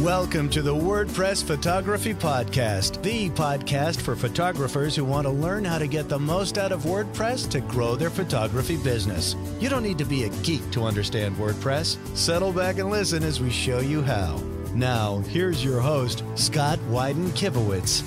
[0.00, 5.78] Welcome to the WordPress Photography Podcast, the podcast for photographers who want to learn how
[5.78, 9.36] to get the most out of WordPress to grow their photography business.
[9.60, 11.96] You don't need to be a geek to understand WordPress.
[12.16, 14.42] Settle back and listen as we show you how.
[14.74, 18.02] Now, here's your host, Scott Wyden Kivowitz.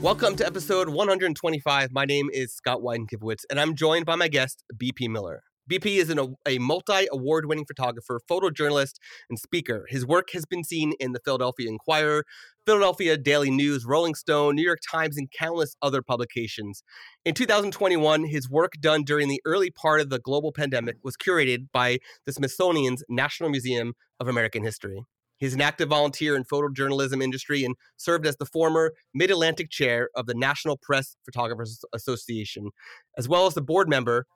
[0.00, 1.92] Welcome to episode 125.
[1.92, 5.42] My name is Scott Wyden Kivowitz, and I'm joined by my guest, BP Miller.
[5.68, 8.94] BP is an, a multi award winning photographer, photojournalist,
[9.28, 9.84] and speaker.
[9.88, 12.24] His work has been seen in the Philadelphia Inquirer,
[12.64, 16.82] Philadelphia Daily News, Rolling Stone, New York Times, and countless other publications.
[17.24, 21.68] In 2021, his work done during the early part of the global pandemic was curated
[21.72, 25.02] by the Smithsonian's National Museum of American History.
[25.38, 30.26] He's an active volunteer in photojournalism industry and served as the former Mid-Atlantic chair of
[30.26, 32.70] the National Press Photographers Association,
[33.16, 34.26] as well as the board member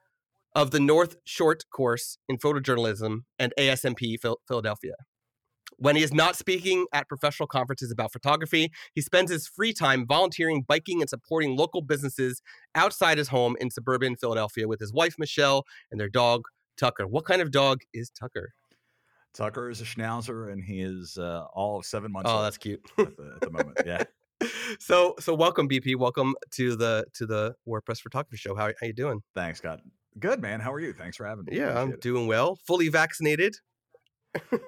[0.54, 4.16] of the Northern Short course in photojournalism and ASMP
[4.46, 4.94] Philadelphia.
[5.78, 10.06] When he is not speaking at professional conferences about photography, he spends his free time
[10.06, 12.42] volunteering, biking, and supporting local businesses
[12.74, 16.42] outside his home in suburban Philadelphia with his wife, Michelle, and their dog,
[16.76, 17.06] Tucker.
[17.06, 18.52] What kind of dog is Tucker?
[19.34, 22.30] Tucker is a schnauzer, and he is uh, all of seven months.
[22.30, 22.82] Oh, that's cute.
[22.98, 23.78] at, the, at the moment.
[23.86, 24.04] Yeah.
[24.78, 25.96] so, so welcome, BP.
[25.96, 28.54] Welcome to the to the WordPress Photography Show.
[28.54, 29.22] How how you doing?
[29.34, 29.80] Thanks, Scott.
[30.18, 30.60] Good man.
[30.60, 30.92] How are you?
[30.92, 31.56] Thanks for having me.
[31.56, 32.00] Yeah, Appreciate I'm it.
[32.00, 32.56] doing well.
[32.66, 33.54] Fully vaccinated.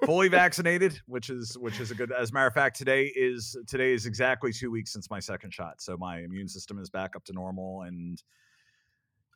[0.04, 2.12] fully vaccinated, which is which is a good.
[2.12, 5.52] As a matter of fact, today is today is exactly two weeks since my second
[5.52, 8.22] shot, so my immune system is back up to normal, and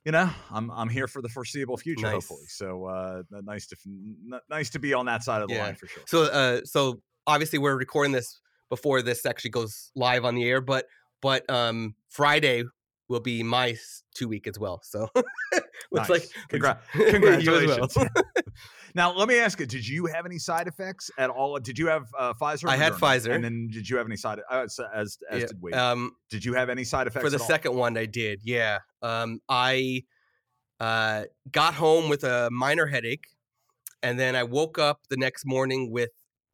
[0.04, 2.12] you know I'm I'm here for the foreseeable future, Nice.
[2.12, 2.46] hopefully.
[2.48, 5.64] So uh, nice to n- nice to be on that side of the Yeah.
[5.64, 6.02] line for sure.
[6.06, 10.60] So, uh, so obviously we're recording this before this actually goes live on the air,
[10.60, 10.86] but
[11.22, 12.64] but um, Friday
[13.08, 13.76] will be my
[14.14, 14.80] two week as well.
[14.84, 15.08] So
[15.90, 16.10] looks Nice.
[16.10, 17.88] like Congra- you as well.
[17.88, 17.96] congratulations.
[18.94, 21.58] now, let me ask you: Did you have any side effects at all?
[21.58, 22.68] Did you have uh, Pfizer?
[22.68, 22.98] I had Moderna?
[22.98, 23.34] Pfizer.
[23.34, 24.40] and then did you have any side?
[24.50, 25.72] Uh, as as, Yeah, did we.
[25.72, 28.40] um, did you have any side effects for the second one, I did.
[28.44, 30.04] Yeah, um, I
[30.80, 33.26] uh, got home with a minor headache,
[34.02, 36.10] and then I woke up the next morning with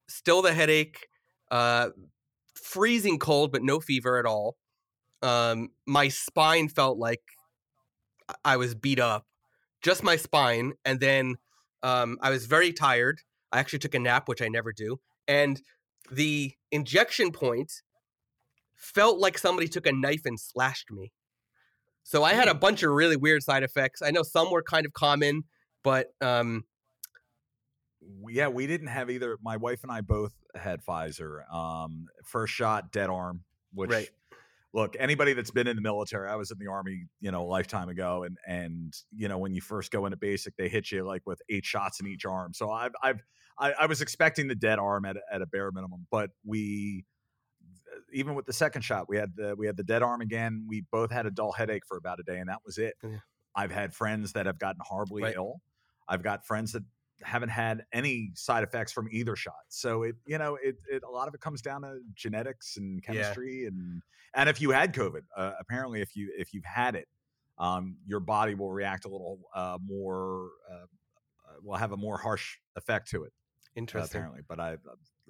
[0.09, 1.07] still the headache,
[1.51, 1.91] uh,
[2.55, 4.57] freezing cold, but no fever at all.
[5.25, 7.23] Um, my spine felt like
[8.45, 9.27] I- was beat up,
[9.83, 11.37] just my spine, and then
[11.83, 13.21] um, I was very tired.
[13.53, 15.61] I actually took a nap, which I never do, and
[16.11, 17.73] the injection point
[18.77, 21.13] felt like somebody took a knife and slashed me.
[22.03, 24.03] So I had a bunch of really weird side effects.
[24.03, 25.45] I know some were kind of common,
[25.83, 26.65] but um,
[28.29, 29.39] yeah, we didn't have either.
[29.43, 31.51] My wife and I both had Pfizer.
[31.53, 33.45] Um, first shot, dead arm.
[33.73, 34.09] Which, Right.
[34.75, 37.49] Look, anybody that's been in the military, I was in the army, you know, a
[37.49, 41.05] lifetime ago, and and you know, when you first go into basic, they hit you
[41.05, 42.53] like with eight shots in each arm.
[42.53, 43.23] So I've I've
[43.59, 47.07] I, I was expecting the dead arm at a- at a bare minimum, but we.
[48.13, 50.65] Even with the second shot, we had the we had the dead arm again.
[50.69, 52.95] We both had a dull headache for about a day, and that was it.
[53.03, 53.19] Yeah.
[53.55, 55.35] I've had friends that have gotten horribly Right.
[55.37, 55.61] ill.
[56.09, 56.83] I've got friends that
[57.25, 59.55] haven't had any side effects from either shot.
[59.69, 63.03] So it, you know, it, it a lot of it comes down to genetics and
[63.03, 63.07] Yeah.
[63.23, 64.03] chemistry and
[64.35, 67.07] and if you had COVID, uh, apparently if you if you've had it,
[67.59, 72.19] um, your body will react a little uh, more, uh, uh, will have a more
[72.19, 73.33] harsh effect to it.
[73.33, 74.19] uh, interesting.
[74.19, 74.77] apparently, but I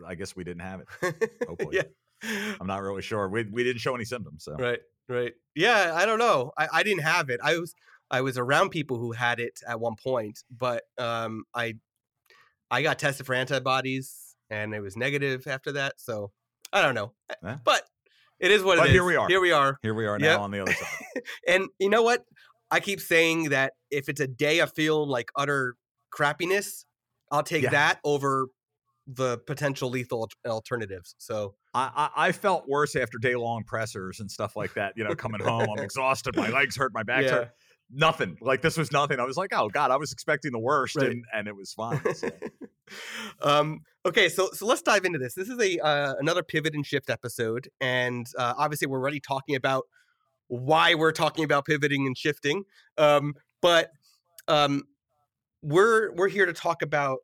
[0.07, 1.31] I guess we didn't have it.
[1.49, 1.77] Hopefully.
[1.77, 2.55] yeah.
[2.61, 3.29] I'm not really sure.
[3.29, 4.45] We we didn't show any symptoms.
[4.45, 5.35] So Right, right.
[5.55, 6.53] Yeah, I don't know.
[6.57, 7.41] I, I didn't have it.
[7.43, 7.75] I was
[8.15, 11.75] I was around people who had it at one point, but um I
[12.71, 15.95] I got tested for antibodies and it was negative after that.
[15.99, 16.31] So
[16.73, 17.13] I don't know.
[17.43, 17.59] Yeah.
[17.65, 17.83] But
[18.41, 18.95] it is what But it is.
[18.95, 19.29] here we are.
[19.29, 19.79] Here we are.
[19.83, 20.41] here we are now Yep.
[20.41, 21.23] on the other side.
[21.49, 22.25] And you know what?
[22.71, 25.77] I keep saying that if it's a day I feel like utter
[26.17, 26.85] crappiness,
[27.31, 27.71] I'll take Yeah.
[27.71, 28.47] that over
[29.07, 31.15] the potential lethal alternatives.
[31.19, 34.95] So I, I I felt worse after day long pressers and stuff like that.
[34.97, 36.35] You know, coming home, I'm exhausted.
[36.37, 36.93] My legs hurt.
[36.95, 37.51] My back hurt.
[37.97, 38.37] Nothing.
[38.41, 39.21] Like this was nothing.
[39.21, 41.11] I was like, oh god, I was expecting the worst, Right.
[41.13, 42.01] and and it was fine.
[42.15, 42.29] So.
[43.43, 45.35] um, okay, so so let's dive into this.
[45.35, 49.55] This is a uh, another pivot and shift episode, and uh, obviously we're already talking
[49.57, 49.85] about
[50.49, 52.65] why we're talking about pivoting and shifting.
[52.99, 53.91] Um, but
[54.49, 54.83] um,
[55.63, 57.19] we're we're here to talk about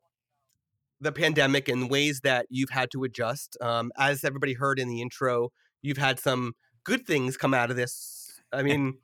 [1.00, 3.56] the pandemic and ways that you've had to adjust.
[3.61, 5.50] Um, as everybody heard in the intro,
[5.83, 6.55] you've had some
[6.85, 8.41] good things come out of this.
[8.53, 8.99] I mean,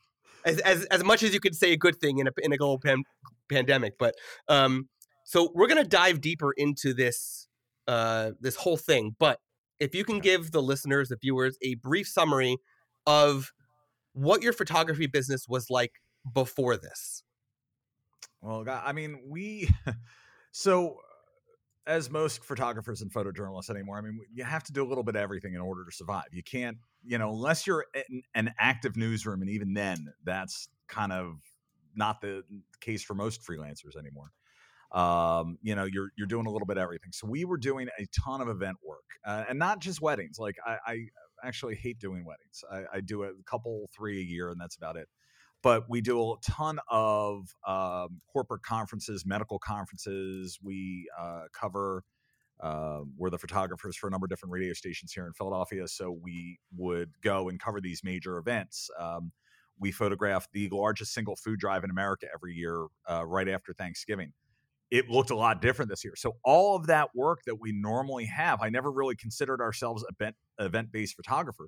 [0.46, 2.56] as as as much as you could say a good thing in a in a
[2.56, 3.04] global pan-
[3.50, 4.14] pandemic, but
[4.48, 4.88] um,
[5.24, 7.48] so we're gonna dive deeper into this
[7.86, 9.16] uh, this whole thing.
[9.18, 9.40] But
[9.78, 12.56] if you can give the listeners, the viewers, a brief summary
[13.06, 13.52] of
[14.12, 15.92] what your photography business was like
[16.32, 17.22] before this.
[18.40, 19.68] Well, I mean, we
[20.52, 20.98] so
[21.86, 25.16] as most photographers and photojournalists anymore, I mean, you have to do a little bit
[25.16, 26.26] of everything in order to survive.
[26.32, 31.12] You can't, you know, unless you're in an active newsroom, and even then, that's kind
[31.12, 31.36] of
[31.94, 32.42] not the
[32.80, 34.32] case for most freelancers anymore.
[34.92, 37.10] Um, you know, you're you're doing a little bit of everything.
[37.12, 40.38] So we were doing a ton of event work, uh, and not just weddings.
[40.38, 40.98] Like I, I
[41.44, 42.64] actually hate doing weddings.
[42.70, 45.08] I, I do a couple, three a year, and that's about it
[45.66, 50.60] but we do a ton of um, corporate conferences, medical conferences.
[50.62, 52.04] We uh, cover.
[52.60, 56.16] Uh, we're the photographers for a number of different radio stations here in Philadelphia, so
[56.22, 58.88] we would go and cover these major events.
[58.96, 59.32] Um,
[59.76, 64.34] we photograph the largest single food drive in America every year, uh, right after Thanksgiving.
[64.92, 66.14] It looked a lot different this year.
[66.16, 70.36] So all of that work that we normally have, I never really considered ourselves event
[70.60, 71.66] event based photographer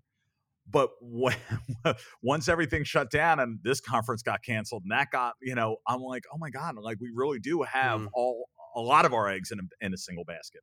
[0.70, 1.36] but when,
[2.22, 6.00] once everything shut down and this conference got canceled and that got, you know, I'm
[6.00, 8.08] like, oh my God, like we really do have mm.
[8.14, 10.60] all a lot of our eggs in a, in a single basket.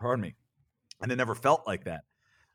[0.00, 0.34] Pardon me.
[1.00, 2.02] And it never felt like that.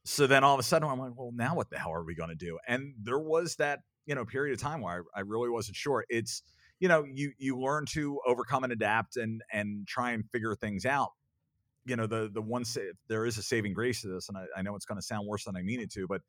[0.05, 2.15] So then all of a sudden I'm like, well, now what the hell are we
[2.15, 2.57] going to do?
[2.67, 6.05] And there was that, you know, period of time where I, I really wasn't sure.
[6.09, 6.41] It's,
[6.79, 10.85] you know, you you learn to overcome and adapt and and try and figure things
[10.85, 11.09] out
[11.89, 14.45] you know the the one sa- there is a saving grace to this and i,
[14.57, 16.21] I know it's going to sound worse than i mean it to but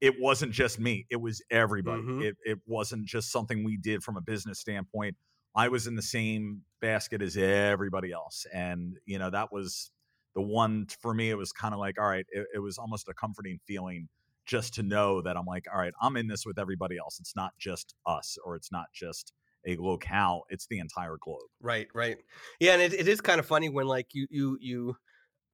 [0.00, 2.02] it wasn't just me it was everybody.
[2.02, 2.22] Mm-hmm.
[2.22, 5.16] it, it wasn't just something we did from a business standpoint.
[5.54, 9.90] I was in the same basket as everybody else and you know that was
[10.34, 13.08] the one for me it was kind of like all right it, it was almost
[13.08, 14.08] a comforting feeling
[14.46, 17.20] just to know that i'm like all right i'm in this with everybody else.
[17.20, 19.32] It's not just us or it's not just
[19.66, 21.48] a locale it's the entire globe.
[21.60, 22.16] Right right.
[22.60, 24.96] Yeah and it, it is kind of funny when like you you you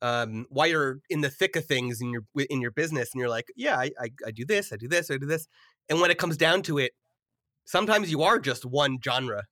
[0.02, 3.28] um while you're in the thick of things in your in your business and you're
[3.28, 5.49] like yeah I, I i do this i do this i do this
[5.88, 6.93] and when it comes down to it
[7.64, 9.44] sometimes you are just one genre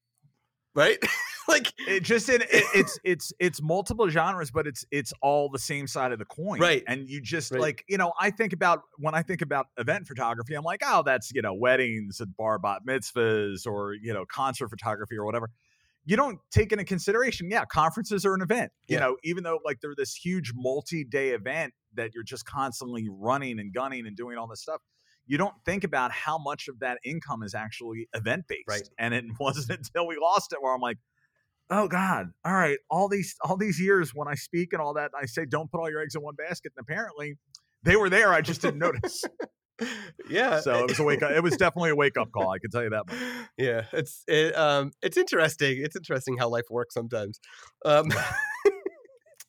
[0.74, 0.98] right
[1.48, 5.58] like it just it, it, it's it's it's multiple genres but it's it's all the
[5.58, 6.60] same side of the coin.
[6.60, 6.82] Right.
[6.86, 7.60] And you just right.
[7.60, 11.02] like you know i think about when i think about event photography i'm like oh
[11.04, 15.50] that's you know weddings and bar bat mitzvahs or you know concert photography or whatever.
[16.08, 19.00] You don't take into consideration yeah conferences are an event you yeah.
[19.00, 23.74] know even though like they're this huge multi-day event that you're just constantly running and
[23.74, 24.80] gunning and doing all this stuff
[25.26, 28.88] you don't think about how much of that income is actually event based right.
[28.98, 30.98] And it wasn't until we lost it where i'm like
[31.70, 32.26] oh god.
[32.44, 32.78] All right.
[32.90, 35.80] All these all these years when i speak and all that i say don't put
[35.80, 36.72] all your eggs in one basket.
[36.76, 37.34] And apparently
[37.82, 38.32] they were there.
[38.32, 39.24] I just didn't notice.
[40.30, 42.58] Yeah so it was a wake up it was definitely a wake up call i
[42.58, 43.18] can tell you that much.
[43.58, 47.38] yeah it's it, um it's interesting it's interesting how life works sometimes.
[47.84, 48.06] Um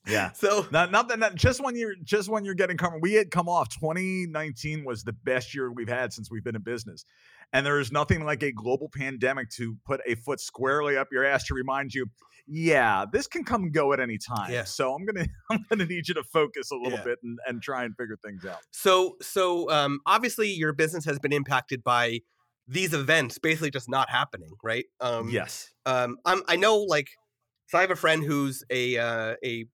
[0.08, 3.14] yeah so not not that not, just when you're just when you're getting covered we
[3.14, 7.04] had come off 2019 was the best year we've had since we've been in business
[7.52, 11.24] and there is nothing like a global pandemic to put a foot squarely up your
[11.24, 12.06] ass to remind you,
[12.46, 14.52] yeah, this can come and go at any time.
[14.52, 14.64] Yeah.
[14.64, 17.04] So I'm gonna I'm gonna need you to focus a little yeah.
[17.04, 18.58] bit and, and try and figure things out.
[18.70, 22.20] So so um, obviously your business has been impacted by
[22.66, 24.84] these events basically just not happening, right?
[25.00, 25.72] Um, yes.
[25.86, 27.08] Um, I'm, I know like
[27.68, 29.64] so I have a friend who's a uh, a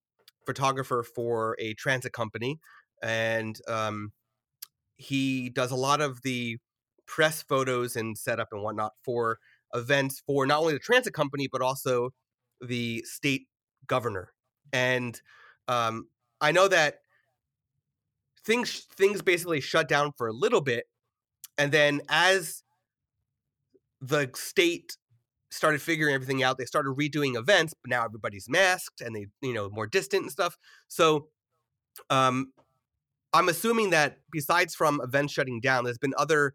[0.46, 2.58] photographer for a transit company,
[3.02, 4.12] and um,
[4.96, 6.58] he does a lot of the
[7.06, 9.38] press photos and setup and whatnot for
[9.74, 12.10] events for not only the transit company but also
[12.60, 13.46] the state
[13.86, 14.32] governor.
[14.72, 15.20] And
[15.68, 16.08] um,
[16.40, 17.00] I know that
[18.44, 20.84] things things basically shut down for a little bit,
[21.58, 22.62] and then as
[24.00, 24.96] the state
[25.54, 27.74] started figuring everything out, they started redoing events.
[27.80, 30.56] But now everybody's masked and they you know more distant and stuff.
[30.88, 31.28] So
[32.10, 32.52] um,
[33.32, 36.54] I'm assuming that besides from events shutting down, there's been other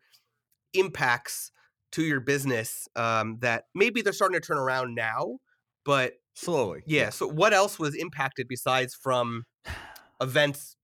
[0.73, 1.51] impacts
[1.91, 5.39] to your business um, that maybe they're starting to turn around now,
[5.83, 6.83] but slowly.
[6.85, 7.09] Yeah, yeah.
[7.09, 9.45] So what else was impacted besides from
[10.21, 10.75] events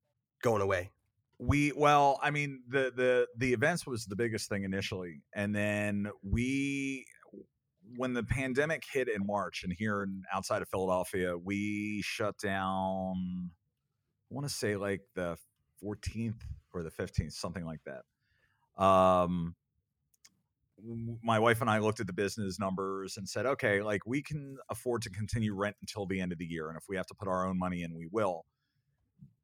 [0.41, 0.91] going away?
[1.38, 6.10] We well, I mean the the the events was the biggest thing initially, and then
[6.24, 7.05] we
[7.96, 13.51] when the pandemic hit in March and here in, outside of Philadelphia, we shut down.
[14.32, 15.38] I want to say like the
[15.84, 16.42] 14th
[16.74, 18.84] or the 15th, something like that.
[18.84, 19.56] Um,
[21.24, 24.58] my wife and I looked at the business numbers and said, okay, like we can
[24.70, 26.68] afford to continue rent until the end of the year.
[26.68, 28.46] And if we have to put our own money in, we will.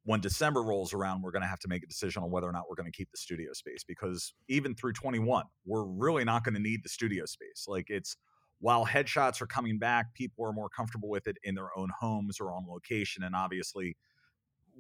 [0.04, 2.52] When December rolls around, we're going to have to make a decision on whether or
[2.52, 6.44] not we're going to keep the studio space because even through 21, we're really not
[6.44, 7.66] going to need the studio space.
[7.68, 8.18] Like it's
[8.62, 12.40] while headshots are coming back, people are more comfortable with it in their own homes
[12.40, 13.24] or on location.
[13.24, 13.98] And obviously,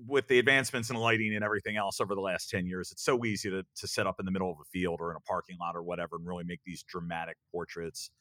[0.08, 3.26] with the advancements in lighting and everything else over the last 10 years, it's so
[3.26, 5.58] easy to, to set up in the middle of a field or in a parking
[5.60, 8.12] lot or whatever and really make these dramatic portraits.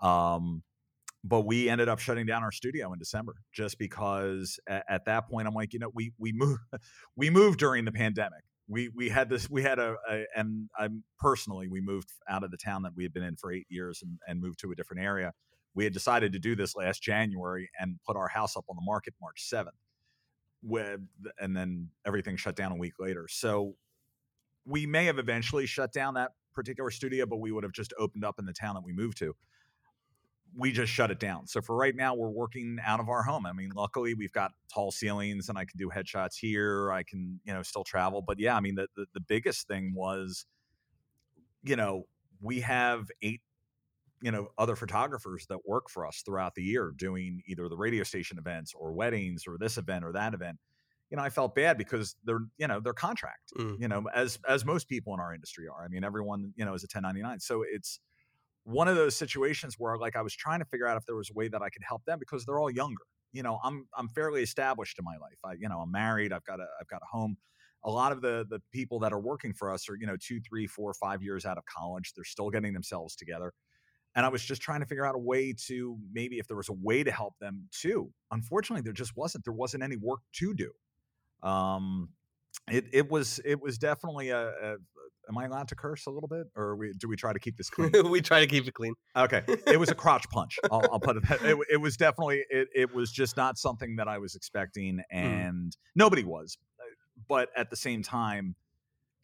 [0.00, 0.62] Um,
[1.24, 5.28] but we ended up shutting down our studio in December just because at, at that
[5.28, 6.60] point I'm like, you know, we we moved
[7.16, 8.44] we moved during the pandemic.
[8.68, 12.50] We we had this we had a, a and I'm personally we moved out of
[12.50, 14.74] the town that we had been in for eight years and, and moved to a
[14.74, 15.32] different area.
[15.74, 18.84] We had decided to do this last January and put our house up on the
[18.84, 19.68] market March 7th.
[20.60, 21.00] With,
[21.38, 23.28] and then everything shut down a week later.
[23.30, 23.76] So
[24.66, 28.24] we may have eventually shut down that particular studio, but we would have just opened
[28.24, 29.36] up in the town that we moved to
[30.56, 31.46] we just shut it down.
[31.46, 33.46] So for right now, we're working out of our home.
[33.46, 36.90] I mean, luckily we've got tall ceilings and I can do headshots here.
[36.92, 38.22] I can, you know, still travel.
[38.22, 40.46] But yeah, I mean, the, the, the biggest thing was,
[41.62, 42.06] you know,
[42.40, 43.40] we have eight,
[44.20, 48.02] you know, other photographers that work for us throughout the year doing either the radio
[48.02, 50.58] station events or weddings or this event or that event.
[51.10, 53.80] You know, I felt bad because they're, you know, they're contract, mm.
[53.80, 55.82] you know, as as most people in our industry are.
[55.82, 57.40] I mean, everyone, you know, is a 1099.
[57.40, 58.00] So it's
[58.68, 61.30] one of those situations where like I was trying to figure out if there was
[61.30, 63.02] a way that I could help them because they're all younger.
[63.32, 65.38] You know, I'm I'm fairly established in my life.
[65.44, 66.32] I you know I'm married.
[66.32, 67.38] I've got a I've got a home.
[67.84, 70.40] A lot of the the people that are working for us are you know two,
[70.40, 72.12] three, four, five years out of college.
[72.14, 73.54] They're still getting themselves together.
[74.14, 76.68] And I was just trying to figure out a way to maybe if there was
[76.68, 78.10] a way to help them too.
[78.30, 79.44] Unfortunately, there just wasn't.
[79.44, 80.72] There wasn't any work to do.
[81.42, 82.10] Um,
[82.70, 84.76] it it was it was definitely a, a,
[85.28, 87.56] am I allowed to curse a little bit, or we, do we try to keep
[87.56, 87.92] this clean?
[88.10, 88.94] we try to keep it clean.
[89.16, 90.58] Okay, it was a crotch punch.
[90.70, 91.58] I'll, I'll put it, it.
[91.70, 92.44] It was definitely.
[92.50, 95.02] It, it was just not something that I was expecting, mm.
[95.10, 95.76] and mm.
[95.94, 96.56] nobody was.
[96.80, 96.84] Uh,
[97.28, 98.54] but at the same time,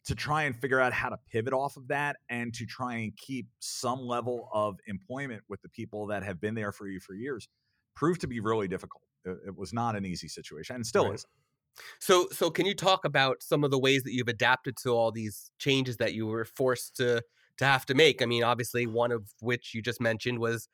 [0.05, 3.15] to try and figure out how to pivot off of that, and to try and
[3.17, 7.13] keep some level of employment with the people that have been there for you for
[7.13, 7.47] years,
[7.95, 9.03] proved to be really difficult.
[9.23, 11.15] It, it was not an easy situation, and still right.
[11.15, 11.25] is.
[11.99, 15.11] So, so can you talk about some of the ways that you've adapted to all
[15.11, 17.21] these changes that you were forced to
[17.57, 18.21] to have to make?
[18.21, 20.67] I mean, obviously, one of which you just mentioned was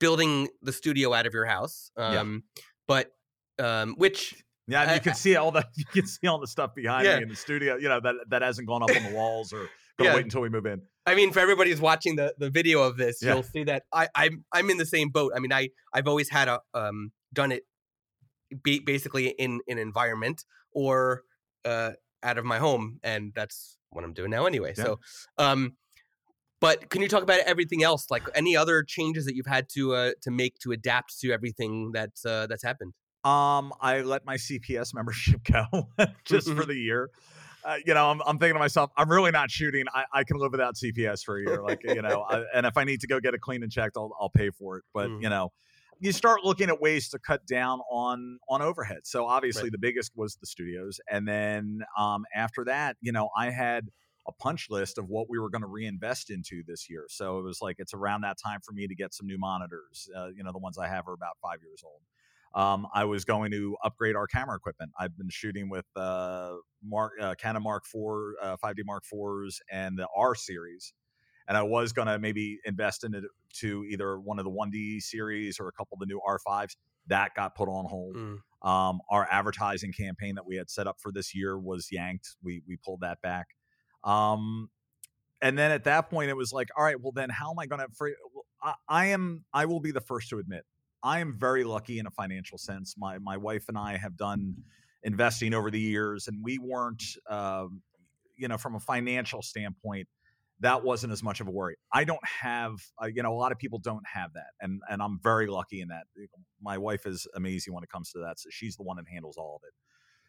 [0.00, 1.90] building the studio out of your house.
[1.96, 2.62] Um, yeah.
[2.86, 3.10] But
[3.58, 4.34] um, which
[4.66, 7.16] yeah, you can see all the you can see all the stuff behind yeah.
[7.16, 7.76] me in the studio.
[7.76, 9.68] You know that that hasn't gone up on the walls or
[9.98, 10.16] gonna yeah.
[10.16, 10.82] wait until we move in.
[11.06, 13.34] I mean, for everybody who's watching the, the video of this, yeah.
[13.34, 15.32] you'll see that I, I'm I'm in the same boat.
[15.36, 17.64] I mean, I I've always had a um done it
[18.62, 21.22] be basically in an environment or
[21.64, 24.74] uh, out of my home, and that's what I'm doing now anyway.
[24.76, 24.84] Yeah.
[24.84, 25.00] So,
[25.38, 25.76] um,
[26.60, 29.94] but can you talk about everything else, like any other changes that you've had to
[29.94, 32.94] uh, to make to adapt to everything that's uh, that's happened?
[33.24, 35.88] Um, I let my CPS membership go
[36.24, 37.10] just for the year.
[37.64, 39.84] Uh, you know, I'm, I'm thinking to myself, I'm really not shooting.
[39.94, 41.62] I, I can live without CPS for a year.
[41.62, 43.96] Like, you know, I, and if I need to go get it cleaned and checked,
[43.96, 44.84] I'll, I'll pay for it.
[44.92, 45.22] But, mm.
[45.22, 45.50] you know,
[46.00, 49.00] you start looking at ways to cut down on on overhead.
[49.04, 49.72] So obviously right.
[49.72, 53.88] the biggest was the studios, and then um, after that, you know, I had
[54.26, 57.04] a punch list of what we were going to reinvest into this year.
[57.08, 60.08] So it was like it's around that time for me to get some new monitors.
[60.16, 62.00] Uh, you know, the ones I have are about five years old.
[62.54, 64.92] Um, I was going to upgrade our camera equipment.
[64.98, 69.98] I've been shooting with uh, Mark uh, Canon Mark IV, 5D uh, Mark IVs, and
[69.98, 70.92] the R series
[71.48, 73.24] and I was going to maybe invest in it
[73.60, 76.76] to either one of the 1D series or a couple of the new R5s.
[77.08, 78.16] That got put on hold.
[78.16, 78.38] Mm.
[78.62, 82.36] Um, our advertising campaign that we had set up for this year was yanked.
[82.42, 83.48] We we pulled that back.
[84.04, 84.70] Um,
[85.42, 87.66] and then at that point, it was like, all right, well then, how am I
[87.66, 88.14] going to?
[88.62, 89.44] I, I am.
[89.52, 90.64] I will be the first to admit,
[91.02, 92.94] I am very lucky in a financial sense.
[92.96, 94.56] My my wife and I have done
[95.02, 97.82] investing over the years, and we weren't, um,
[98.36, 100.08] you know, from a financial standpoint
[100.64, 101.76] that wasn't as much of a worry.
[101.92, 105.02] I don't have, uh, you know, a lot of people don't have that, and and
[105.02, 106.04] I'm very lucky in that.
[106.62, 109.36] My wife is amazing when it comes to that, so she's the one that handles
[109.36, 109.74] all of it.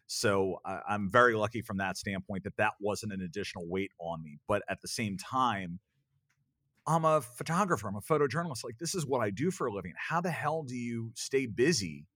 [0.08, 4.38] So I'm very lucky from that standpoint that that wasn't an additional weight on me.
[4.46, 5.80] But at the same time,
[6.86, 7.88] I'm a photographer.
[7.88, 8.62] I'm a photojournalist.
[8.62, 9.94] Like this is what I do for a living.
[9.96, 12.06] How the hell do you stay busy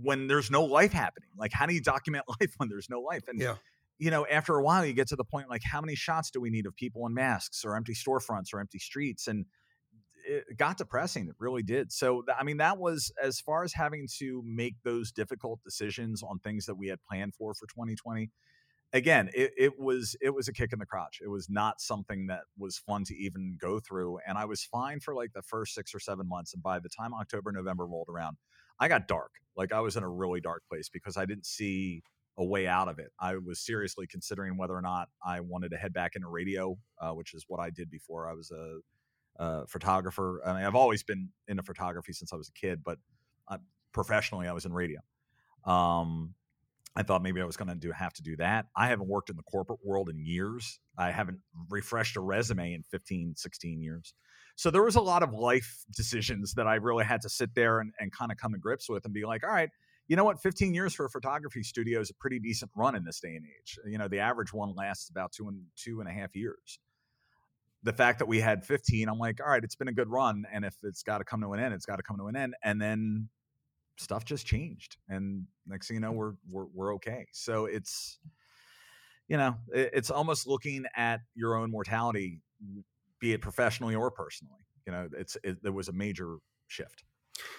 [0.00, 1.30] when there's no life happening?
[1.36, 3.26] Like how do you document life when there's no life?
[3.26, 3.56] And yeah
[3.98, 6.40] you know, after a while, you get to the point like, how many shots do
[6.40, 9.26] we need of people in masks or empty storefronts or empty streets?
[9.26, 9.46] And
[10.24, 11.28] it got depressing.
[11.28, 11.90] It really did.
[11.90, 16.38] So, I mean, that was as far as having to make those difficult decisions on
[16.38, 18.30] things that we had planned for for 2020.
[18.92, 21.20] Again, it, it was it was a kick in the crotch.
[21.22, 25.00] It was not something that was fun to even go through, and I was fine
[25.00, 26.54] for like the first six or seven months.
[26.54, 28.38] And by the time October, November rolled around,
[28.80, 29.32] I got dark.
[29.56, 32.02] Like I was in a really dark place because I didn't see
[32.38, 33.10] a way out of it.
[33.20, 37.10] I was seriously considering whether or not I wanted to head back into radio, uh,
[37.10, 38.78] which is what I did before I was a,
[39.42, 40.40] a, photographer.
[40.46, 42.98] I mean, I've always been into photography since I was a kid, but
[43.48, 43.58] uh,
[43.92, 45.00] professionally, I was in radio.
[45.64, 46.34] Um,
[46.94, 48.66] I thought maybe I was going to do have to do that.
[48.76, 50.80] I haven't worked in the corporate world in years.
[50.96, 54.14] I haven't refreshed a resume in 15, 16 years.
[54.54, 57.80] So there was a lot of life decisions that I really had to sit there
[57.80, 59.70] and, and kind of come to grips with and be like, all right,
[60.08, 60.40] you know what?
[60.40, 63.44] 15 years for a photography studio is a pretty decent run in this day and
[63.44, 63.78] age.
[63.86, 66.78] You know, the average one lasts about two and two and a half years.
[67.84, 70.44] The fact that we had 15, I'm like, all right, it's been a good run.
[70.52, 72.36] And if it's got to come to an end, it's got to come to an
[72.36, 72.54] end.
[72.64, 73.28] And then
[73.98, 74.96] stuff just changed.
[75.08, 76.16] And next thing you know, mm.
[76.16, 77.26] we're, we're, we're okay.
[77.32, 78.18] So it's,
[79.28, 82.40] you know, it's almost looking at your own mortality
[83.20, 84.64] be it professionally or personally.
[84.86, 86.36] You know, it's it, there was a major
[86.66, 87.04] shift.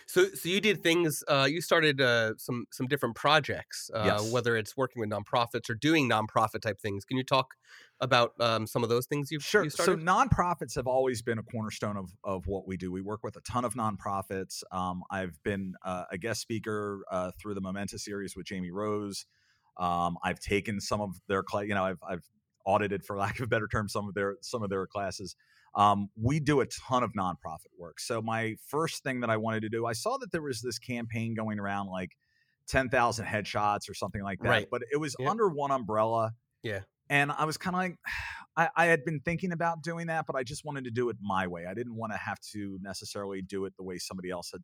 [0.07, 1.23] So, so you did things.
[1.27, 4.21] Uh, you started uh, some some different projects, uh, Yes.
[4.21, 7.05] whether it's working with nonprofits or doing nonprofit type things.
[7.05, 7.55] Can you talk
[7.99, 9.65] about um, some of those things you've Sure.
[9.65, 12.91] you So nonprofits have always been a cornerstone of of what we do.
[12.91, 14.63] We work with a ton of nonprofits.
[14.71, 19.25] Um, I've been uh, a guest speaker uh, through the Momenta series with Jamie Rose.
[19.77, 22.29] Um, I've taken some of their, you know, I've I've
[22.69, 25.35] audited, for lack of a better term, some of their some of their classes.
[25.75, 27.99] Um, we do a ton of nonprofit work.
[27.99, 30.79] So my first thing that I wanted to do, I saw that there was this
[30.79, 32.17] campaign going around, like
[32.67, 34.49] ten thousand headshots or something like that.
[34.49, 34.67] Right.
[34.69, 35.29] But it was Yep.
[35.29, 36.33] under one umbrella.
[36.63, 36.81] Yeah.
[37.11, 37.95] And I was kind of like,
[38.57, 41.17] I, I had been thinking about doing that, but I just wanted to do it
[41.21, 41.65] my way.
[41.65, 44.61] I didn't want to have to necessarily do it the way somebody else had.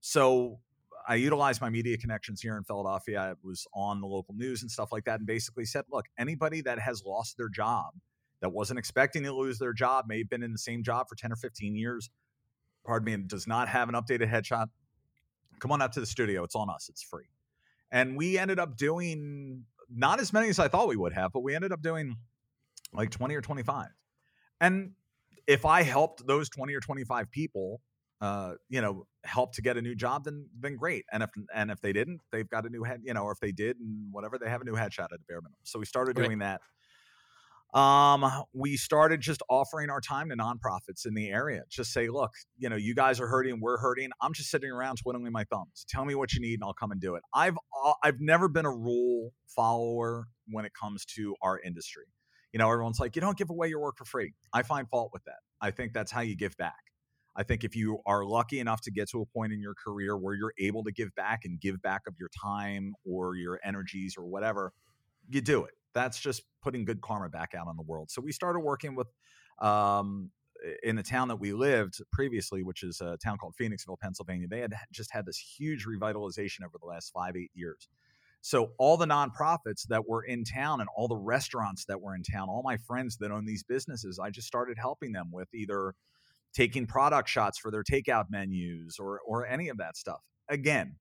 [0.00, 0.60] So
[1.06, 3.20] I utilized my media connections here in Philadelphia.
[3.20, 6.62] I was on the local news and stuff like that, and basically said, look, anybody
[6.62, 7.94] that has lost their job,
[8.40, 11.14] that wasn't expecting to lose their job, may have been in the same job for
[11.14, 12.10] 10 or 15 years,
[12.84, 14.66] pardon me, and does not have an updated headshot,
[15.58, 16.42] come on out to the studio.
[16.44, 17.28] It's on us, it's free.
[17.90, 21.40] And we ended up doing not as many as I thought we would have, but
[21.40, 22.16] we ended up doing
[22.92, 23.88] like 20 or 25.
[24.60, 24.92] And
[25.46, 27.80] if I helped those 20 or 25 people,
[28.20, 31.04] uh, you know, help to get a new job, then then great.
[31.12, 33.40] And if and if they didn't, they've got a new head, you know, or if
[33.40, 35.58] they did and whatever, they have a new headshot at a bare minimum.
[35.64, 36.60] So we started doing that.
[37.78, 41.62] Um, we started just offering our time to nonprofits in the area.
[41.68, 44.10] Just say, look, you know, you guys are hurting, we're hurting.
[44.20, 45.84] I'm just sitting around twiddling my thumbs.
[45.88, 47.22] Tell me what you need, and I'll come and do it.
[47.34, 52.04] I've uh, I've never been a rule follower when it comes to our industry.
[52.52, 54.34] You know, everyone's like, you don't give away your work for free.
[54.52, 55.40] I find fault with that.
[55.60, 56.93] I think that's how you give back.
[57.36, 60.16] I think if you are lucky enough to get to a point in your career
[60.16, 64.14] where you're able to give back and give back of your time or your energies
[64.16, 64.72] or whatever,
[65.28, 65.74] you do it.
[65.94, 68.10] That's just putting good karma back out on the world.
[68.10, 69.08] So we started working with
[69.60, 70.30] um,
[70.82, 74.46] in the town that we lived previously, which is a town called Phoenixville, Pennsylvania.
[74.48, 77.88] They had just had this huge revitalization over the last five, eight years.
[78.40, 82.22] So all the nonprofits that were in town and all the restaurants that were in
[82.22, 85.94] town, all my friends that own these businesses, I just started helping them with either
[86.54, 90.20] taking product shots for their takeout menus or or any of that stuff.
[90.48, 90.96] Again,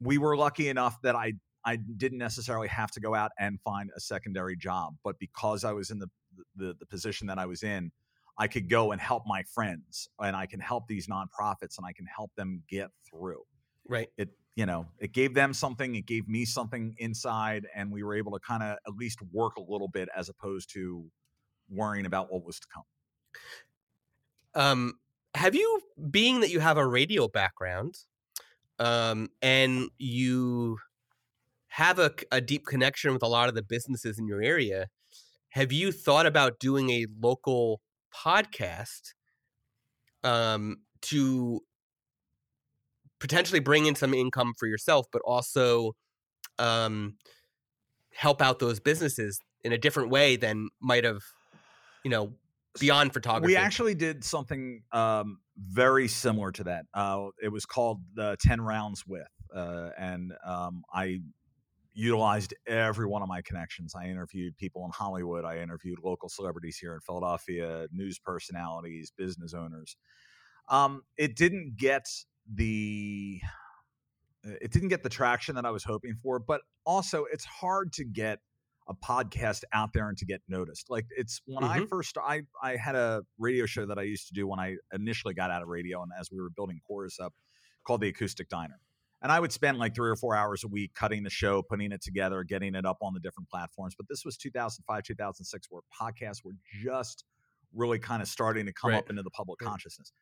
[0.00, 3.90] we were lucky enough that I I didn't necessarily have to go out and find
[3.96, 6.08] a secondary job, but because I was in the
[6.54, 7.90] the, the position that I was in,
[8.38, 11.92] I could go and help my friends and I can help these nonprofits and I
[11.92, 13.42] can help them get through
[13.88, 14.08] right.
[14.16, 18.14] it you know it gave them something it gave me something inside and we were
[18.14, 21.04] able to kind of at least work a little bit as opposed to
[21.70, 22.84] worrying about what was to come
[24.56, 24.94] Um,
[25.34, 27.94] have you, being that you have a radio background,
[28.78, 30.78] um, and you
[31.68, 34.86] have a deep connection with a lot of the businesses in your area,
[35.50, 37.82] have you thought about doing a local
[38.14, 39.12] podcast
[40.24, 41.60] um, to
[43.20, 45.92] potentially bring in some income for yourself, but also
[46.58, 47.16] um,
[48.14, 51.20] help out those businesses in a different way than might have,
[52.04, 52.32] you know,
[52.80, 53.52] beyond photography?
[53.52, 58.60] we actually did something um, very similar to that uh, it was called the 10
[58.60, 61.18] rounds with uh, and um, i
[61.94, 66.76] utilized every one of my connections i interviewed people in hollywood i interviewed local celebrities
[66.76, 69.96] here in philadelphia news personalities business owners
[70.68, 72.06] um, it didn't get
[72.52, 73.40] the
[74.42, 78.04] it didn't get the traction that i was hoping for but also it's hard to
[78.04, 78.40] get
[78.88, 80.88] a podcast out there and to get noticed.
[80.90, 84.34] Like it's when I first I I had a radio show that I used to
[84.34, 87.34] do when I initially got out of radio and as we were building chorus up
[87.86, 88.80] called the Acoustic Diner.
[89.22, 91.90] And I would spend like 3 or 4 hours a week cutting the show, putting
[91.90, 93.94] it together, getting it up on the different platforms.
[93.96, 97.24] But this was 2005, 2006 where podcasts were just
[97.74, 98.98] really kind of starting to come Right.
[98.98, 99.68] up into the public Right.
[99.68, 100.12] consciousness.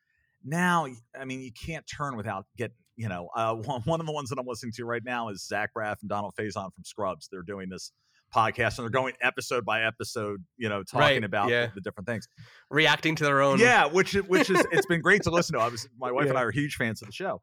[0.43, 0.87] Now,
[1.19, 4.29] I mean, you can't turn without getting, you know, uh, one, one of the ones
[4.29, 7.27] that I'm listening to right now is Zach Braff and Donald Faison from Scrubs.
[7.31, 7.91] They're doing this
[8.35, 11.67] podcast and they're going episode by episode, you know, talking Right, about yeah.
[11.67, 12.27] the, the different things.
[12.69, 13.59] reacting to their own.
[13.59, 15.61] Yeah, which which is it's been great to listen to.
[15.61, 17.41] I was my wife and I are huge fans of the show,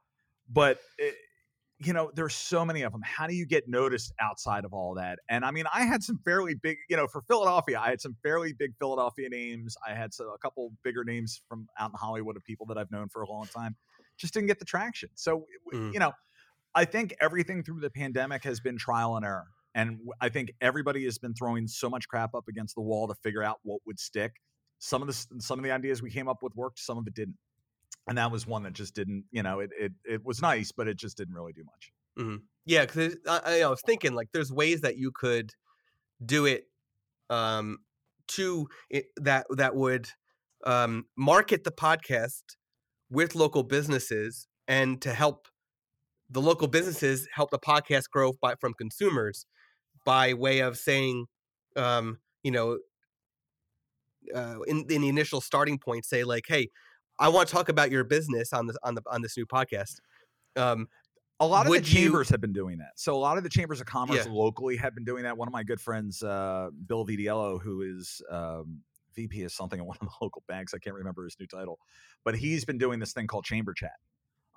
[0.50, 1.14] but it,
[1.78, 3.00] you know, there's so many of them.
[3.05, 5.18] How do you get noticed outside of all that?
[5.28, 8.16] And I mean, I had some fairly big, you know, for Philadelphia, I had some
[8.22, 9.76] fairly big Philadelphia names.
[9.87, 13.09] I had a couple bigger names from out in Hollywood of people that I've known
[13.09, 13.76] for a long time.
[14.16, 15.09] Just didn't get the traction.
[15.14, 15.92] So, mm.
[15.92, 16.12] you know,
[16.74, 19.46] I think everything through the pandemic has been trial and error.
[19.74, 23.14] And I think everybody has been throwing so much crap up against the wall to
[23.22, 24.32] figure out what would stick.
[24.78, 27.14] Some of the some of the ideas we came up with worked, some of it
[27.14, 27.37] didn't
[28.06, 30.88] and that was one that just didn't you know it it, it was nice but
[30.88, 32.37] it just didn't really do much mm-hmm.
[32.64, 35.50] yeah because I, I, was thinking like there's ways that you could
[36.24, 36.64] do it
[37.30, 37.78] um
[38.28, 40.08] to it, that that would
[40.64, 42.42] um market the podcast
[43.11, 45.48] with local businesses and to help
[46.30, 49.44] the local businesses help the podcast grow by, from consumers
[50.04, 51.26] by way of saying
[51.76, 52.78] um you know
[54.34, 56.68] uh, in, in the initial starting point say like hey
[57.18, 60.00] I want to talk about your business on this on the on this new podcast.
[60.56, 60.88] Um,
[61.40, 62.92] a lot of the chambers you, have been doing that.
[62.96, 64.32] So a lot of the chambers of commerce yeah.
[64.32, 65.36] locally have been doing that.
[65.36, 68.80] One of my good friends, uh, Bill Vidiello, who is um,
[69.14, 71.78] VP of something at one of the local banks, I can't remember his new title,
[72.24, 73.92] but he's been doing this thing called Chamber Chat.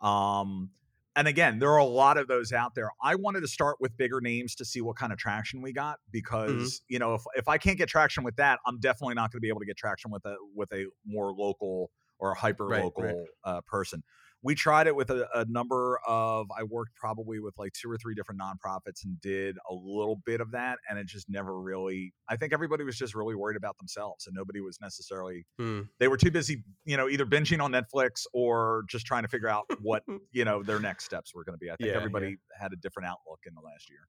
[0.01, 0.69] Um,
[1.15, 2.89] and again, there are a lot of those out there.
[3.01, 5.95] I wanted to start with bigger names to see what kind of traction we got
[5.95, 6.11] mm-hmm.
[6.11, 6.93] because mm-hmm.
[6.93, 9.41] you know if if I can't get traction with that, I'm definitely not going to
[9.41, 13.15] be able to get traction with a with a more local or hyper local right,
[13.15, 13.25] right.
[13.43, 14.03] uh, person.
[14.45, 16.45] We tried it with a, a, number of.
[16.55, 20.39] I worked probably with like two or three different nonprofits and did a little bit
[20.39, 22.13] of that, and it just never really.
[22.29, 25.47] I think everybody was just really worried about themselves, and nobody was necessarily.
[25.57, 25.81] Hmm.
[25.99, 29.49] They were too busy, you know, either binging on Netflix or just trying to figure
[29.49, 31.71] out what you know their next steps were going to be.
[31.71, 32.61] I think yeah, everybody yeah.
[32.61, 34.07] had a different outlook in the last year.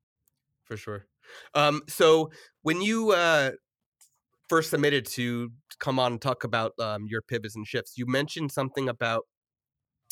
[0.65, 1.07] For sure.
[1.55, 3.53] Um, so when you uh,
[4.51, 8.53] first submitted to come on and talk about um, your pivots and shifts, you mentioned
[8.53, 9.25] something about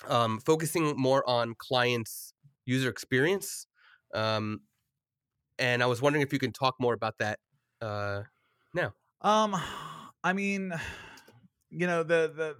[0.08, 2.32] um, focusing more on clients'
[2.66, 3.66] user experience.
[4.14, 4.60] Um,
[5.58, 7.38] and I was wondering if you can talk more about that
[7.80, 8.22] uh,
[8.74, 8.92] now.
[9.20, 9.56] Um,
[10.24, 10.72] I mean,
[11.70, 12.56] you know the the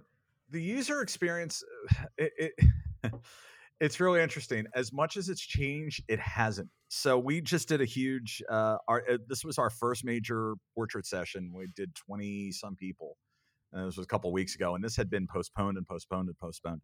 [0.50, 1.62] the user experience.
[2.16, 3.12] It, it
[3.80, 4.66] it's really interesting.
[4.74, 6.68] As much as it's changed, it hasn't.
[6.88, 8.42] So we just did a huge.
[8.48, 11.52] Uh, our uh, this was our first major portrait session.
[11.54, 13.16] We did twenty some people,
[13.72, 14.74] and this was a couple weeks ago.
[14.74, 16.80] And this had been postponed and postponed and postponed.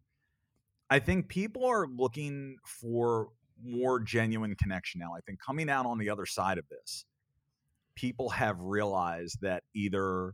[0.91, 3.29] I think people are looking for
[3.63, 5.13] more genuine connection now.
[5.17, 7.05] I think coming out on the other side of this,
[7.95, 10.33] people have realized that either,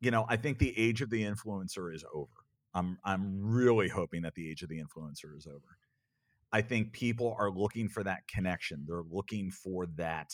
[0.00, 2.30] you know, I think the age of the influencer is over.
[2.72, 5.76] I'm I'm really hoping that the age of the influencer is over.
[6.52, 8.84] I think people are looking for that connection.
[8.86, 10.30] They're looking for that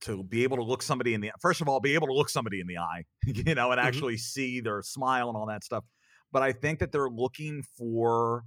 [0.00, 2.30] to be able to look somebody in the first of all, be able to look
[2.30, 3.86] somebody in the eye, you know, and mm-hmm.
[3.86, 5.84] actually see their smile and all that stuff.
[6.34, 8.42] But I think that they're looking for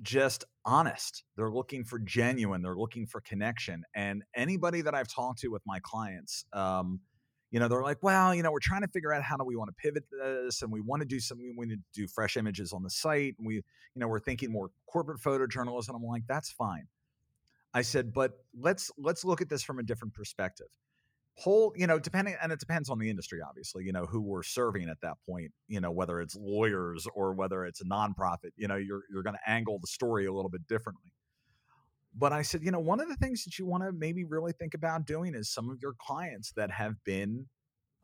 [0.00, 1.24] just honest.
[1.36, 2.62] They're looking for genuine.
[2.62, 3.84] They're looking for connection.
[3.94, 7.00] And anybody that I've talked to with my clients, um,
[7.50, 9.56] you know, they're like, well, you know, we're trying to figure out how do we
[9.56, 12.38] want to pivot this and we want to do something, we need to do fresh
[12.38, 13.34] images on the site.
[13.36, 13.62] And we, you
[13.96, 15.94] know, we're thinking more corporate photojournalism.
[15.94, 16.88] I'm like, that's fine.
[17.74, 20.68] I said, but let's let's look at this from a different perspective.
[21.36, 24.42] Whole, you know, depending and it depends on the industry, obviously, you know, who we're
[24.42, 28.68] serving at that point, you know, whether it's lawyers or whether it's a nonprofit, you
[28.68, 31.12] know, you're you're gonna angle the story a little bit differently.
[32.14, 34.52] But I said, you know, one of the things that you want to maybe really
[34.52, 37.46] think about doing is some of your clients that have been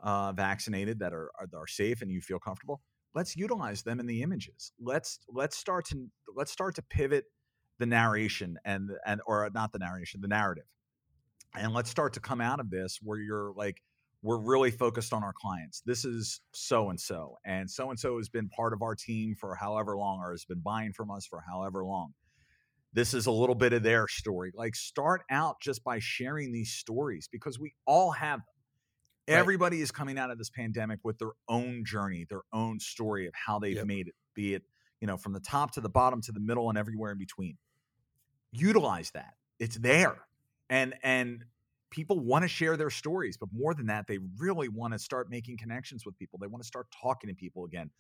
[0.00, 2.80] uh, vaccinated, that are, are are safe, and you feel comfortable.
[3.14, 4.72] Let's utilize them in the images.
[4.80, 7.24] Let's let's start to let's start to pivot
[7.78, 10.64] the narration and and or not the narration, the narrative,
[11.56, 13.82] and let's start to come out of this where you're like
[14.22, 15.80] we're really focused on our clients.
[15.86, 19.36] This is so and so, and so and so has been part of our team
[19.38, 22.14] for however long, or has been buying from us for however long
[22.92, 24.52] this is a little bit of their story.
[24.54, 28.54] Like start out just by sharing these stories because we all have them.
[29.28, 29.38] Right.
[29.38, 33.34] Everybody is coming out of this pandemic with their own journey, their own story of
[33.34, 33.86] how they've yep.
[33.86, 34.62] made it, be it,
[35.00, 37.58] you know, from the top to the bottom to the middle and everywhere in between.
[38.52, 39.34] Utilize that.
[39.58, 40.16] It's there.
[40.70, 41.44] And and
[41.90, 45.30] people want to share their stories, but more than that, they really want to start
[45.30, 46.38] making connections with people.
[46.38, 47.90] They want to start talking to people again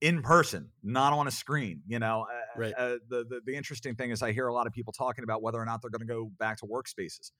[0.00, 1.82] in person, not on a screen.
[1.86, 2.74] You know, right.
[2.76, 5.42] uh, the, the the interesting thing is I hear a lot of people talking about
[5.42, 7.32] whether or not they're going to go back to workspaces.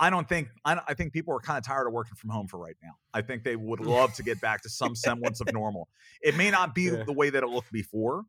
[0.00, 2.46] I don't think I, I think people are kind of tired of working from home
[2.46, 2.92] for right now.
[3.12, 5.88] I think they would love to get back to some semblance of normal.
[6.22, 7.02] It may not be yeah.
[7.04, 8.24] the way that it looked before,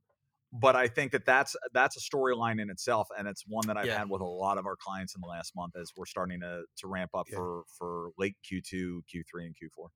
[0.52, 3.86] but I think that that's that's a storyline in itself, and it's one that I've
[3.86, 4.00] yeah.
[4.00, 6.64] had with a lot of our clients in the last month as we're starting to
[6.78, 7.38] to ramp up yeah.
[7.38, 9.90] for for late Q2, Q3, and Q4.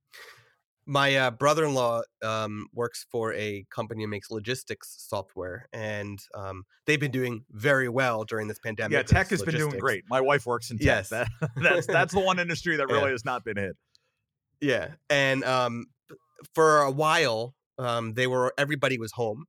[0.86, 7.00] my uh, brother-in-law um, works for a company that makes logistics software, and um, they've
[7.00, 8.92] been doing very well during this pandemic.
[8.92, 10.04] Yeah, tech has been doing great.
[10.08, 10.86] My wife works in tech.
[10.86, 11.10] Yes.
[11.10, 13.12] That, that's that's the one industry that really Yeah.
[13.12, 13.76] has not been hit.
[14.62, 15.88] Yeah, and um,
[16.54, 19.46] for a while, um, they were everybody was home,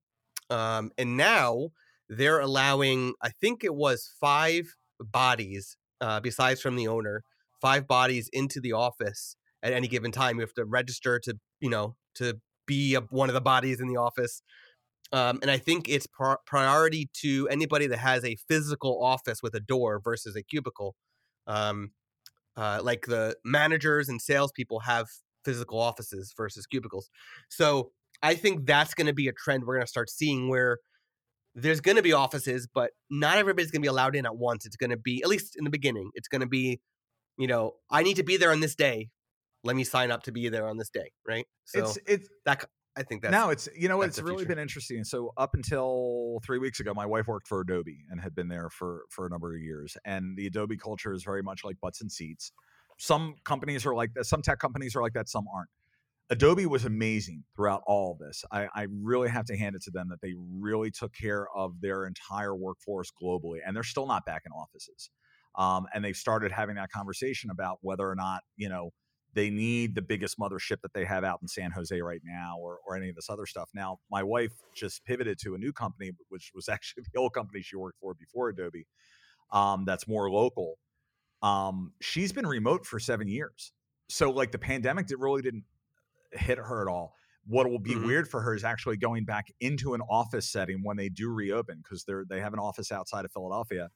[0.50, 1.68] um, and now
[2.08, 3.14] they're allowing.
[3.22, 7.24] I think it was five bodies, uh, besides from the owner,
[7.60, 10.36] five bodies into the office at any given time.
[10.36, 13.88] You have to register to, you know, to be a, one of the bodies in
[13.88, 14.42] the office.
[15.12, 19.54] Um, and I think it's pri- priority to anybody that has a physical office with
[19.54, 20.96] a door versus a cubicle.
[21.46, 21.92] Um,
[22.56, 25.06] uh, like the managers and salespeople have
[25.44, 27.10] physical offices versus cubicles.
[27.48, 27.90] So
[28.22, 30.78] I think that's going to be a trend we're going to start seeing where
[31.54, 34.66] there's going to be offices, but not everybody's going to be allowed in at once.
[34.66, 36.80] It's going to be, at least in the beginning, it's going to be,
[37.38, 39.10] you know, I need to be there on this day.
[39.62, 41.46] Let me sign up to be there on this day, right?
[41.64, 45.04] So it's it's that I think that's now it's you know it's really been interesting.
[45.04, 48.68] So up until three weeks ago, my wife worked for Adobe and had been there
[48.68, 49.96] for for a number of years.
[50.04, 52.52] And the Adobe culture is very much like butts and seats.
[52.98, 54.26] Some companies are like that.
[54.26, 55.28] Some tech companies are like that.
[55.28, 55.70] Some aren't.
[56.30, 58.44] Adobe was amazing throughout all of this.
[58.50, 61.80] I, I really have to hand it to them that they really took care of
[61.80, 65.10] their entire workforce globally, and they're still not back in offices.
[65.56, 68.90] Um, and they've started having that conversation about whether or not you know
[69.34, 72.78] they need the biggest mothership that they have out in San Jose right now, or
[72.86, 73.68] or any of this other stuff.
[73.74, 77.60] Now, my wife just pivoted to a new company, which was actually the old company
[77.60, 78.86] she worked for before Adobe.
[79.52, 80.78] Um, that's more local.
[81.42, 83.72] Um, she's been remote for seven years,
[84.08, 85.64] so like the pandemic, it really didn't
[86.36, 87.14] hit her at all.
[87.46, 87.96] What will be Mhm.
[87.96, 91.78] weird for her is actually going back into an office setting when they do reopen
[91.82, 93.90] because they're they have an office outside of Philadelphia,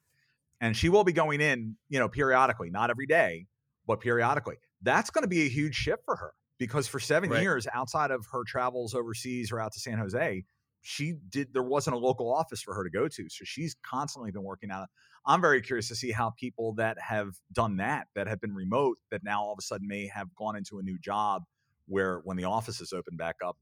[0.61, 3.47] and she will be going in, you know, periodically, not every day,
[3.85, 4.57] but periodically.
[4.81, 7.33] That's going to be a huge shift for her because for seven Right.
[7.33, 10.43] years, outside of her travels overseas or out to San Jose,
[10.81, 14.31] she did there wasn't a local office for her to go to, so she's constantly
[14.31, 14.87] been working out.
[15.25, 18.97] I'm very curious to see how people that have done that, that have been remote,
[19.11, 21.43] that now all of a sudden may have gone into a new job
[21.89, 23.57] where when the offices open back up,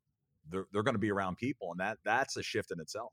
[0.50, 3.12] they're, they're going to be around people, and that that's a shift in itself.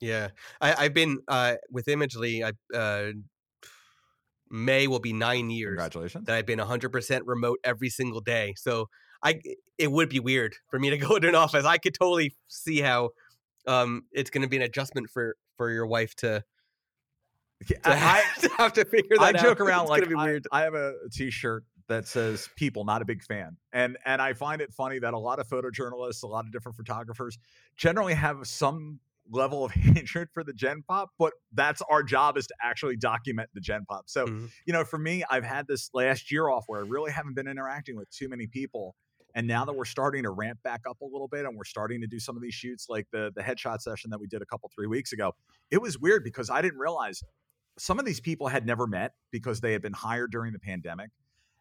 [0.00, 0.28] Yeah,
[0.60, 2.42] I, I've been uh, with Imagely.
[2.44, 3.12] I uh,
[4.50, 6.26] May will be nine years Congratulations.
[6.26, 8.54] that I've been 100% remote every single day.
[8.56, 8.88] So
[9.22, 9.40] I,
[9.78, 11.64] it would be weird for me to go to an office.
[11.64, 13.10] I could totally see how
[13.66, 16.44] um, it's going to be an adjustment for for your wife to,
[17.68, 19.42] Yeah, to, I, have, to have to figure I that out.
[19.42, 23.22] joke around it's like I- I, have a T-shirt that says "People, not a big
[23.22, 26.52] fan," and and I find it funny that a lot of photojournalists, a lot of
[26.52, 27.38] different photographers,
[27.76, 32.46] generally have some level of hatred for the Gen Pop, but that's our job is
[32.46, 34.08] to actually document the Gen Pop.
[34.08, 34.52] So Mhm.
[34.66, 37.48] you know, for me, I've had this last year off where I really haven't been
[37.48, 38.96] interacting with too many people.
[39.36, 42.00] And now that we're starting to ramp back up a little bit and we're starting
[42.02, 44.46] to do some of these shoots, like the the headshot session that we did a
[44.46, 45.32] couple three weeks ago,
[45.70, 47.22] it was weird because I didn't realize
[47.78, 51.10] some of these people had never met because they had been hired during the pandemic.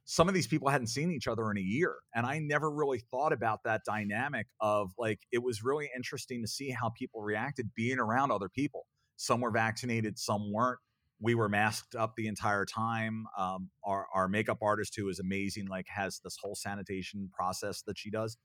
[0.05, 1.95] Some of these people hadn't seen each other in a year.
[2.13, 6.47] And I never really thought about that dynamic of like, it was really interesting to
[6.47, 8.85] see how people reacted being around other people.
[9.15, 10.79] Some were vaccinated, some weren't.
[11.21, 13.25] We were masked up the entire time.
[13.37, 17.97] Um, our, our makeup artist, who is amazing, like has this whole sanitation process that
[17.97, 18.35] she does.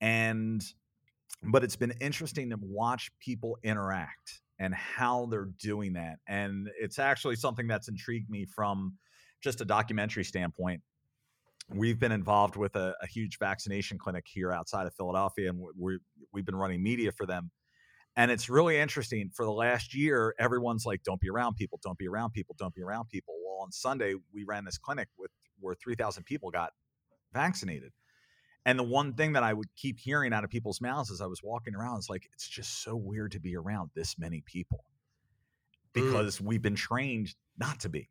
[0.00, 0.62] And,
[1.42, 6.18] but it's been interesting to watch people interact and how they're doing that.
[6.28, 8.96] And it's actually something that's intrigued me from
[9.44, 10.82] just a documentary standpoint.
[11.68, 15.98] We've been involved with a, a huge vaccination clinic here outside of Philadelphia, and we
[16.32, 17.50] we've been running media for them.
[18.16, 19.30] And it's really interesting.
[19.34, 21.78] For the last year, everyone's like, "Don't be around people.
[21.82, 22.56] Don't be around people.
[22.58, 25.30] Don't be around people." Well, on Sunday, we ran this clinic with
[25.60, 26.72] where three thousand people got
[27.32, 27.92] vaccinated.
[28.66, 31.26] And the one thing that I would keep hearing out of people's mouths as I
[31.26, 34.84] was walking around is like, it's just so weird to be around this many people
[35.94, 36.02] Mm.
[36.02, 38.08] because we've been trained not to be.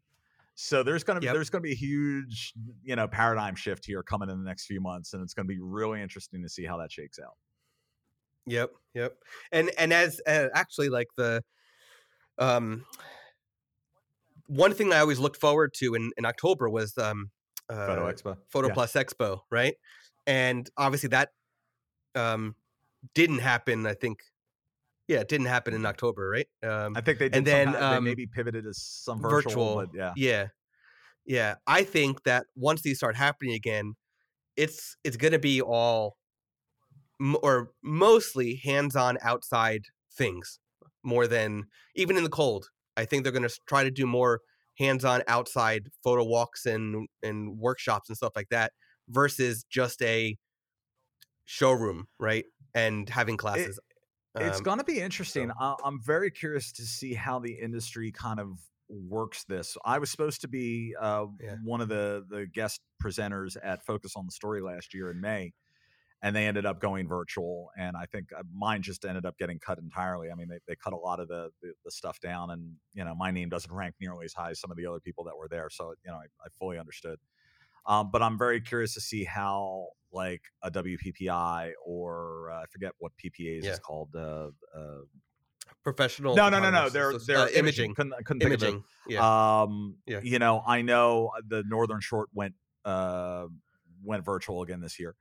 [0.55, 1.33] So there's gonna be Yep.
[1.35, 4.79] there's gonna be a huge you know paradigm shift here coming in the next few
[4.81, 7.33] months, and it's gonna be really interesting to see how that shakes out.
[8.45, 9.17] Yep, yep.
[9.51, 11.43] And and as uh, actually like the
[12.37, 12.85] um
[14.47, 17.31] one thing I always looked forward to in in October was um
[17.69, 18.73] uh, Photo Expo, Photo Yeah.
[18.73, 19.75] Plus Expo, right?
[20.27, 21.29] And obviously that
[22.15, 22.55] um
[23.15, 23.85] didn't happen.
[23.85, 24.19] I think,
[25.07, 26.47] yeah, it didn't happen in October, right?
[26.63, 29.89] Um, I think they did and then, um, they maybe pivoted to some virtual, but
[29.93, 30.47] yeah, yeah,
[31.25, 31.55] yeah.
[31.67, 33.95] I think that once these start happening again,
[34.57, 36.17] it's it's gonna be all
[37.19, 39.85] m- or mostly hands-on outside
[40.15, 40.59] things
[41.03, 41.63] more than
[41.95, 42.67] even in the cold.
[42.97, 44.41] I think they're gonna try to do more
[44.77, 48.73] hands-on outside photo walks and and workshops and stuff like that
[49.09, 50.37] versus just a
[51.45, 52.45] showroom, right?
[52.73, 53.79] And having classes.
[54.35, 55.49] It's Um, going to be interesting.
[55.49, 59.77] so- I, I'm very curious to see how the industry kind of works this.
[59.85, 61.55] I was supposed to be uh, Yeah.
[61.63, 65.53] one of the the guest presenters at Focus on the Story last year in May,
[66.21, 67.69] and they ended up going virtual.
[67.77, 70.31] And I think uh, mine just ended up getting cut entirely.
[70.31, 73.03] I mean, they, they cut a lot of the, the the stuff down, and you
[73.05, 75.37] know, my name doesn't rank nearly as high as some of the other people that
[75.37, 75.69] were there.
[75.69, 77.19] So you know, I, I fully understood.
[77.85, 82.91] Um, but I'm very curious to see how like a WPPI or uh, I forget
[82.99, 83.71] what PPAs Yeah.
[83.71, 84.15] is called.
[84.15, 85.01] Uh, uh,
[85.83, 86.35] professional.
[86.35, 86.89] no, no, no, no.
[86.89, 87.95] They're so- they're uh, imaging.
[87.95, 88.67] Couldn't, couldn't think of it.
[88.67, 88.83] Imaging.
[89.07, 89.61] Yeah.
[89.63, 90.19] Um, Yeah.
[90.23, 92.53] you know, I know the Northern Short went
[92.85, 93.47] uh
[94.03, 95.15] went virtual again this year.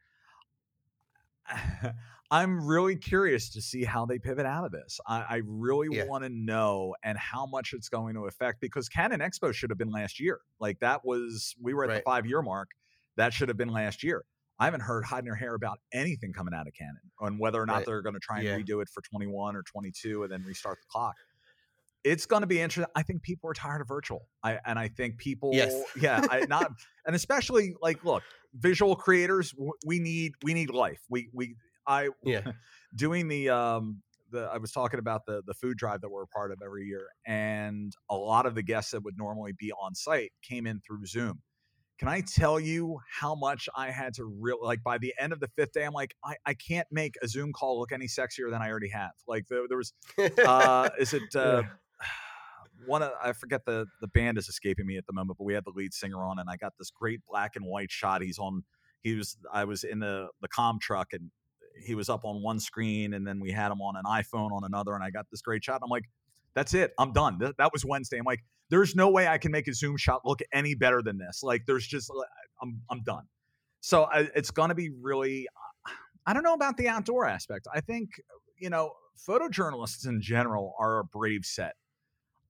[2.31, 4.99] I'm really curious to see how they pivot out of this.
[5.07, 6.05] I, I really Yeah.
[6.07, 9.79] want to know and how much it's going to affect because Canon Expo should have
[9.79, 10.41] been last year.
[10.59, 11.97] Like that was we were at Right.
[11.97, 12.69] the five year mark.
[13.17, 14.25] That should have been last year.
[14.59, 17.67] I haven't heard hide nor hair about anything coming out of Canon on whether or
[17.67, 17.87] not Right.
[17.87, 18.59] they're going to try and Yeah.
[18.59, 21.17] redo it for 21 or 22 and then restart the clock.
[22.05, 22.91] It's going to be interesting.
[22.97, 24.29] I think people are tired of virtual.
[24.43, 25.85] I and I think people, Yes.
[26.01, 26.73] yeah, I not
[27.07, 28.23] and especially like look,
[28.55, 29.55] visual creators,
[29.87, 31.01] we need we need life.
[31.09, 32.53] We we I Yeah.
[32.95, 36.29] doing the um the I was talking about the the food drive that we're a
[36.29, 39.95] part of every year, and a lot of the guests that would normally be on
[39.95, 41.43] site came in through Zoom.
[41.99, 45.39] Can I tell you how much I had to real like by the end of
[45.39, 48.51] the fifth day, I'm like, I, I can't make a Zoom call look any sexier
[48.51, 49.13] than I already have.
[49.29, 49.93] Like there, there was
[50.45, 51.63] uh is it uh
[52.87, 55.65] one I forget the the band is escaping me at the moment, but we had
[55.65, 58.23] the lead singer on and I got this great black and white shot.
[58.23, 58.63] He's on
[59.03, 61.31] he was I was in the the com truck and
[61.85, 64.65] he was up on one screen and then we had him on an iPhone on
[64.65, 65.81] another and I got this great shot.
[65.83, 66.05] I'm like,
[66.55, 66.93] that's it.
[66.99, 67.39] I'm done.
[67.39, 68.19] Th- that was Wednesday.
[68.19, 71.19] I'm like, there's no way I can make a Zoom shot look any better than
[71.19, 71.43] this.
[71.43, 72.11] Like there's just
[72.63, 73.25] I'm I'm done.
[73.81, 75.49] So I, it's to be really
[76.27, 77.67] I don't know about the outdoor aspect.
[77.75, 78.11] I think
[78.63, 78.93] you know,
[79.29, 81.75] photojournalists in general are a brave set.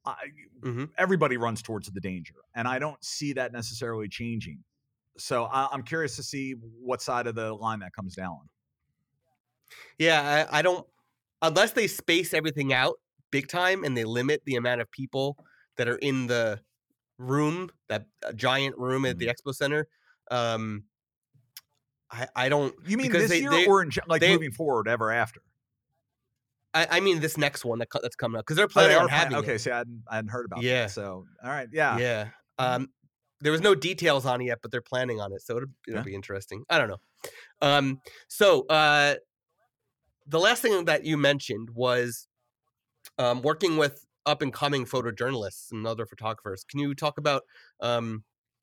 [0.05, 0.15] I,
[0.61, 0.91] Mhm.
[0.99, 4.63] Everybody runs towards the danger, and I don't see that necessarily changing.
[5.19, 8.39] So I, I'm curious to see what side of the line that comes down.
[9.99, 10.87] Yeah, I, I don't
[11.41, 12.97] unless they space everything out
[13.31, 15.37] big time and they limit the amount of people
[15.77, 16.61] that are in the
[17.19, 19.49] room, that uh, giant room at the Mm-hmm.
[19.49, 19.87] expo center.
[20.31, 20.85] Um,
[22.11, 22.75] I I don't.
[22.87, 25.43] You mean this they- year they- or in, like they- moving forward ever after?
[26.75, 28.97] I, I mean this next one that that's coming up because they're Oh, they planning
[28.97, 29.39] on plan- having.
[29.39, 29.59] okay, it.
[29.61, 30.83] see, I hadn't, I hadn't heard about Yeah.
[30.83, 30.91] that.
[30.91, 32.29] So all right, yeah, Yeah.
[32.59, 32.89] Um,
[33.41, 35.99] there was no details on it yet, but they're planning on it, so it'll, it'll
[35.99, 36.03] Yeah.
[36.05, 36.65] be interesting.
[36.71, 37.01] I don't know.
[37.61, 39.17] Um, so uh,
[40.27, 42.29] the last thing that you mentioned was
[43.19, 46.65] um, working with up and coming photojournalists and other photographers.
[46.65, 47.43] Can you talk about
[47.81, 48.23] um,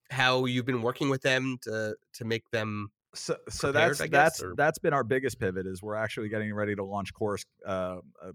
[0.10, 2.91] how you've been working with them to to make them?
[3.15, 6.30] So so prepared, that's guess, that's or- that's been our biggest pivot is we're actually
[6.30, 8.32] getting ready to launch course uh, uh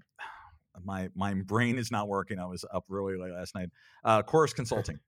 [0.85, 2.39] my my brain is not working.
[2.41, 3.69] I was up really late last night.
[4.05, 4.99] Uh chorus consulting.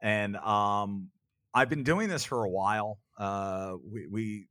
[0.00, 1.10] And um
[1.54, 2.98] i've been doing this for a while.
[3.18, 4.48] Uh we we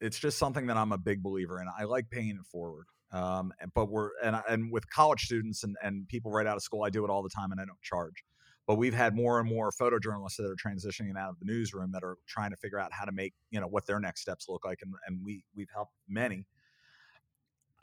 [0.00, 1.66] it's just something that i'm a big believer in.
[1.78, 2.86] I like paying it forward.
[3.12, 6.62] Um and- but we're and and with college students and and people right out of
[6.62, 8.22] school i do it all the time and i don't charge
[8.66, 12.02] but we've had more and more photojournalists that are transitioning out of the newsroom that
[12.02, 14.64] are trying to figure out how to make you know what their next steps look
[14.64, 16.46] like and, and we we've helped many.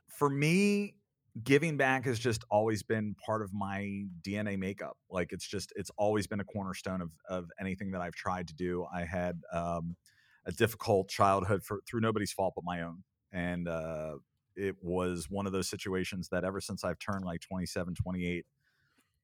[0.07, 0.95] For me
[1.43, 4.97] giving back has just always been part of my dna makeup.
[5.09, 8.55] Like it's just it's always been a cornerstone of of anything that i've tried to
[8.55, 8.85] do.
[8.93, 9.95] I had um,
[10.45, 14.15] a difficult childhood for through nobody's fault but my own and uh,
[14.55, 18.45] it was one of those situations that ever since i've turned like 27 28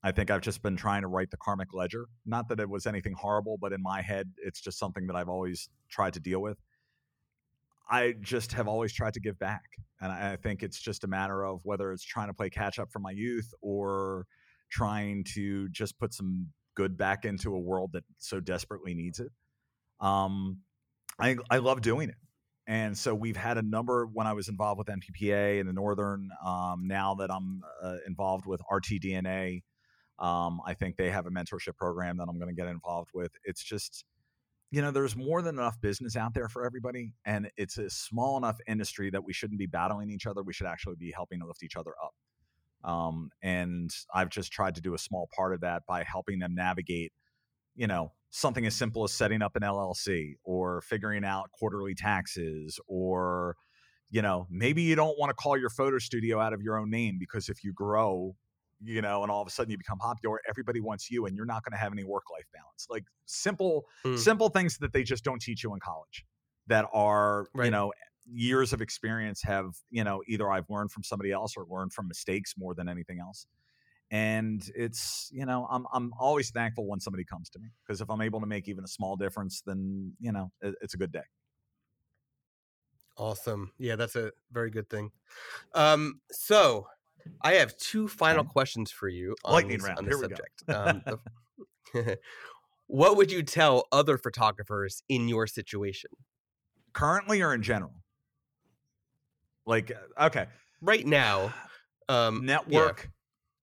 [0.08, 2.08] I think I've just been trying to right the karmic ledger.
[2.26, 5.28] Not that it was anything horrible, but in my head, it's just something that I've
[5.28, 6.58] always tried to deal with.
[7.90, 9.66] I just have always tried to give back.
[10.00, 12.90] And I think it's just a matter of whether it's trying to play catch up
[12.90, 14.28] for my youth or
[14.70, 19.32] trying to just put some good back into a world that so desperately needs it.
[20.00, 20.60] Um,
[21.20, 22.16] I, I love doing it.
[22.66, 26.30] And so we've had a number when I was involved with NPPA in the Northern.
[26.46, 29.64] Um, now that I'm uh, involved with RTDNA,
[30.20, 33.32] um, I think they have a mentorship program that I'm going to get involved with.
[33.44, 34.06] It's just,
[34.72, 38.38] you know, there's more than enough business out there for everybody, and it's a small
[38.38, 40.44] enough industry that we shouldn't be battling each other.
[40.44, 42.90] We should actually be helping to lift each other up.
[42.90, 46.56] Um, and I've just tried to do a small part of that by helping them
[46.56, 47.12] navigate,
[47.76, 52.80] you know, something as simple as setting up an LLC or figuring out quarterly taxes
[52.88, 53.56] or
[54.10, 56.90] you know, maybe you don't want to call your photo studio out of your own
[56.90, 58.36] name because if you grow,
[58.84, 61.46] you know, and all of a sudden you become popular, everybody wants you and you're
[61.46, 62.88] not going to have any work life balance.
[62.90, 64.28] Like simple, Mm.
[64.28, 66.26] simple things that they just don't teach you in college
[66.68, 67.94] that are, you know,
[68.30, 72.10] years of experience have you know either I've learned from somebody else or learned from
[72.10, 73.48] mistakes more than anything else.
[74.10, 78.10] And it's you know I'm I'm always thankful when somebody comes to me because if
[78.10, 81.12] I'm able to make even a small difference, then you know it, it's a good
[81.12, 81.24] day.
[83.18, 83.74] Awesome.
[83.80, 85.12] Yeah, that's a very good thing.
[85.74, 86.88] Um, so
[87.42, 90.00] I have two final questions for you on, Lightning this, round.
[90.00, 90.36] on Here this we go.
[90.36, 90.64] subject.
[90.70, 91.20] Um,
[91.94, 92.18] the-
[92.88, 96.12] what would you tell other photographers in your situation
[96.94, 97.94] Currently or in general?
[99.66, 100.48] Like uh, okay,
[100.82, 101.54] right now?
[102.10, 102.54] Um, yeah.
[102.56, 103.10] network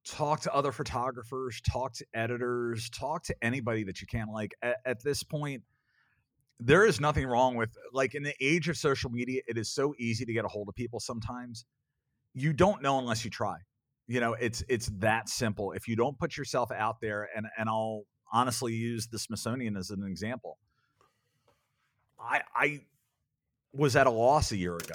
[0.07, 4.77] talk to other photographers talk to editors talk to anybody that you can like at,
[4.85, 5.63] at this point
[6.61, 9.95] there is nothing wrong with like in the age of social media it is so
[9.99, 11.65] easy to get a hold of people sometimes
[12.35, 13.57] you don't know unless you try
[14.07, 17.69] you know it's it's that simple if you don't put yourself out there and and
[17.69, 20.59] i'll honestly use the smithsonian as an example
[22.19, 22.81] i i
[23.73, 24.95] was at a loss a year ago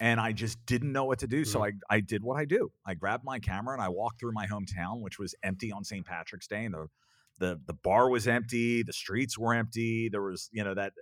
[0.00, 1.44] and I just didn't know what to do.
[1.44, 1.76] So mm-hmm.
[1.90, 2.72] I, I did what I do.
[2.86, 6.06] I grabbed my camera and I walked through my hometown, which was empty on St.
[6.06, 6.86] Patrick's Day, and the
[7.38, 10.08] the the bar was empty, the streets were empty.
[10.08, 10.92] There was you know that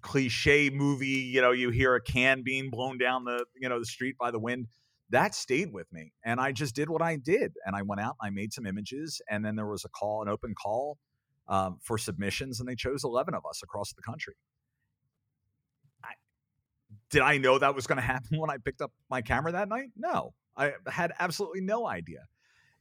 [0.00, 3.86] cliche movie, you know, you hear a can being blown down the you know the
[3.86, 4.66] street by the wind.
[5.10, 8.16] That stayed with me, and I just did what I did, and I went out,
[8.20, 10.98] and I made some images, and then there was a call, an open call
[11.48, 14.34] um, for submissions, and they chose eleven of us across the country
[17.10, 19.68] did I know that was going to happen when I picked up my camera that
[19.68, 19.90] night?
[19.96, 22.26] No, I had absolutely no idea.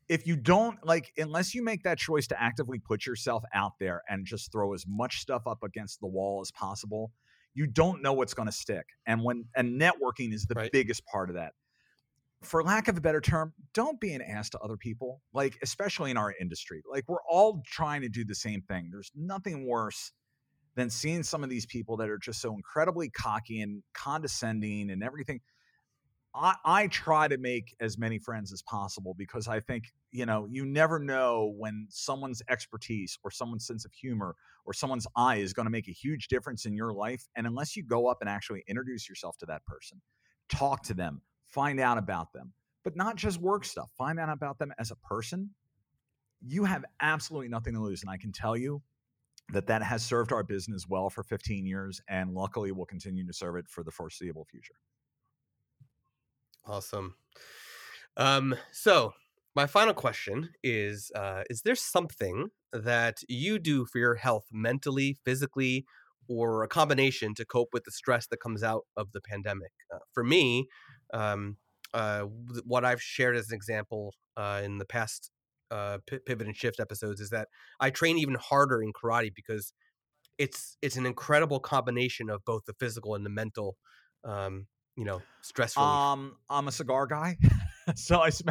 [0.09, 4.01] If you don't like, unless you make that choice to actively put yourself out there
[4.09, 7.11] and just throw as much stuff up against the wall as possible,
[7.53, 8.85] you don't know what's going to stick.
[9.05, 10.71] And when and networking is the Right.
[10.71, 11.53] biggest part of that.
[12.43, 15.21] For lack of a better term, don't be an ass to other people.
[15.33, 18.89] Like, especially in our industry, like we're all trying to do the same thing.
[18.91, 20.11] There's nothing worse
[20.75, 25.03] than seeing some of these people that are just so incredibly cocky and condescending and
[25.03, 25.41] everything.
[26.33, 30.47] I, I try to make as many friends as possible because I think, you know,
[30.49, 34.35] you never know when someone's expertise or someone's sense of humor
[34.65, 37.27] or someone's eye is going to make a huge difference in your life.
[37.35, 40.01] And unless you go up and actually introduce yourself to that person,
[40.47, 41.21] talk to them,
[41.51, 44.95] find out about them, but not just work stuff, find out about them as a
[44.95, 45.51] person,
[46.45, 48.01] you have absolutely nothing to lose.
[48.01, 48.81] And I can tell you,
[49.53, 53.33] that that has served our business well for 15 years and luckily will continue to
[53.33, 54.75] serve it for the foreseeable future
[56.65, 57.15] Awesome.
[58.17, 59.13] Um, so
[59.55, 65.17] my final question is: uh, Is there something that you do for your health, mentally,
[65.25, 65.85] physically,
[66.27, 69.71] or a combination to cope with the stress that comes out of the pandemic?
[69.93, 70.67] Uh, for me,
[71.13, 71.57] um,
[71.93, 72.21] uh,
[72.65, 75.31] what I've shared as an example uh, in the past
[75.69, 77.47] uh, pivot and shift episodes is that
[77.79, 79.73] I train even harder in karate because
[80.37, 83.77] it's it's an incredible combination of both the physical and the mental.
[84.23, 85.89] Um, you know, stress relief.
[85.89, 87.37] um i'm a cigar guy
[87.95, 88.49] so i sm-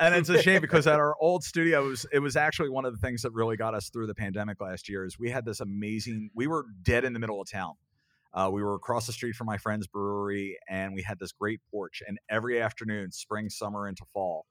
[0.00, 2.84] and it's a shame because at our old studio it was it was actually one
[2.84, 5.44] of the things that really got us through the pandemic last year is we had
[5.44, 7.74] this amazing we were dead in the middle of town
[8.34, 11.60] uh, we were across the street from my friend's brewery and we had this great
[11.70, 14.46] porch and every afternoon spring summer into fall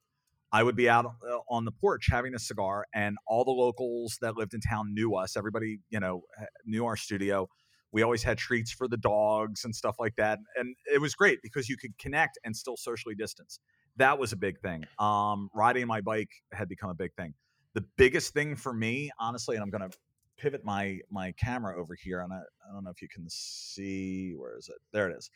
[0.52, 4.18] i would be out uh, on the porch having a cigar and all the locals
[4.22, 6.22] that lived in town knew us everybody you know
[6.66, 7.48] knew our studio.
[7.94, 11.40] We always had treats for the dogs and stuff like that and it was great
[11.44, 13.60] because you could connect and still socially distance.
[13.98, 14.86] That was a big thing.
[15.00, 17.34] Um, riding my bike had become a big thing.
[17.74, 19.98] The biggest thing for me honestly and i'm going to
[20.38, 24.34] pivot my my camera over here and I, I don't know if you can see
[24.34, 24.78] where is it?
[24.92, 25.30] There it is.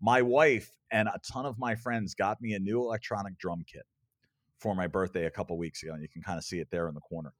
[0.00, 3.84] My wife and a ton of my friends got me a new electronic drum kit
[4.58, 6.88] for my birthday a couple weeks ago and you can kind of see it there
[6.88, 7.34] in the corner.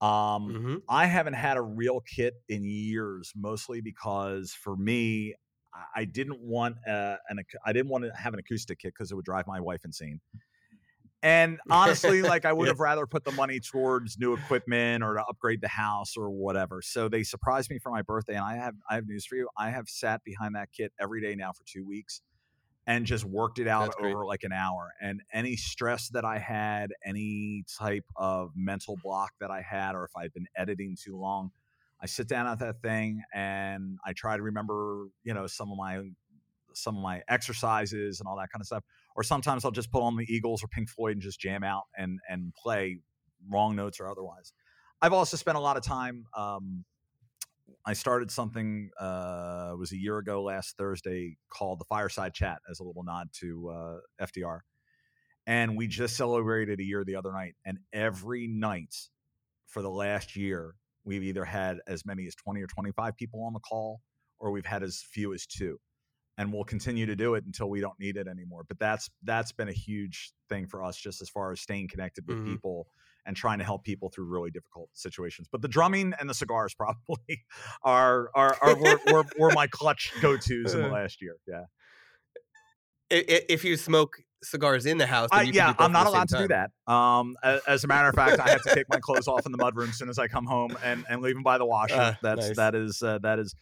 [0.00, 5.34] Um, hmm I haven't had a real kit in years, mostly because for me,
[5.74, 9.12] I- I didn't want uh, an I didn't want to have an acoustic kit because
[9.12, 10.20] it would drive my wife insane.
[11.22, 12.72] And honestly, like I would Yeah.
[12.72, 16.80] have rather put the money towards new equipment or to upgrade the house or whatever.
[16.80, 19.48] So they surprised me for my birthday, and I have I have news for you.
[19.56, 22.22] I have sat behind that kit every day now for two weeks,
[22.86, 24.18] and just worked it out That's great.
[24.18, 24.92] over like an hour.
[25.00, 30.04] And any stress that I had, any type of mental block that I had, or
[30.04, 31.50] if I'd been editing too long,
[32.00, 35.76] I sit down at that thing and I try to remember, you know, some of
[35.78, 36.02] my
[36.74, 38.84] some of my exercises and all that kind of stuff.
[39.18, 41.82] Or sometimes I'll just put on the Eagles or Pink Floyd and just jam out
[41.96, 43.00] and and play
[43.50, 44.52] wrong notes or otherwise.
[45.02, 46.26] I've also spent a lot of time.
[46.36, 46.84] Um,
[47.84, 52.78] I started something uh, was a year ago last Thursday called the Fireside Chat as
[52.78, 54.60] a little nod to uh, FDR,
[55.48, 57.56] and we just celebrated a year the other night.
[57.66, 58.94] And every night
[59.66, 63.42] for the last year, we've either had as many as twenty or twenty five people
[63.42, 64.00] on the call,
[64.38, 65.80] or we've had as few as two.
[66.38, 68.64] And we'll continue to do it until we don't need it anymore.
[68.66, 72.26] But that's that's been a huge thing for us, just as far as staying connected
[72.26, 72.44] with Mhm.
[72.54, 72.86] people
[73.26, 75.48] and trying to help people through really difficult situations.
[75.52, 77.44] But the drumming and the cigars probably
[77.82, 80.90] are are, are were, were, were my clutch go tos in the Uh.
[80.92, 81.36] last year.
[81.46, 81.64] Yeah,
[83.10, 86.42] If you smoke cigars in the house, then I, yeah, I'm not allowed to same
[86.42, 86.70] do that.
[86.86, 87.36] Um,
[87.66, 89.88] as a matter of fact, I have to take my clothes off in the mudroom
[89.88, 91.96] as soon as I come home and and leave them by the washer.
[91.96, 92.56] Ah, That's nice.
[92.56, 93.54] that is uh, that is.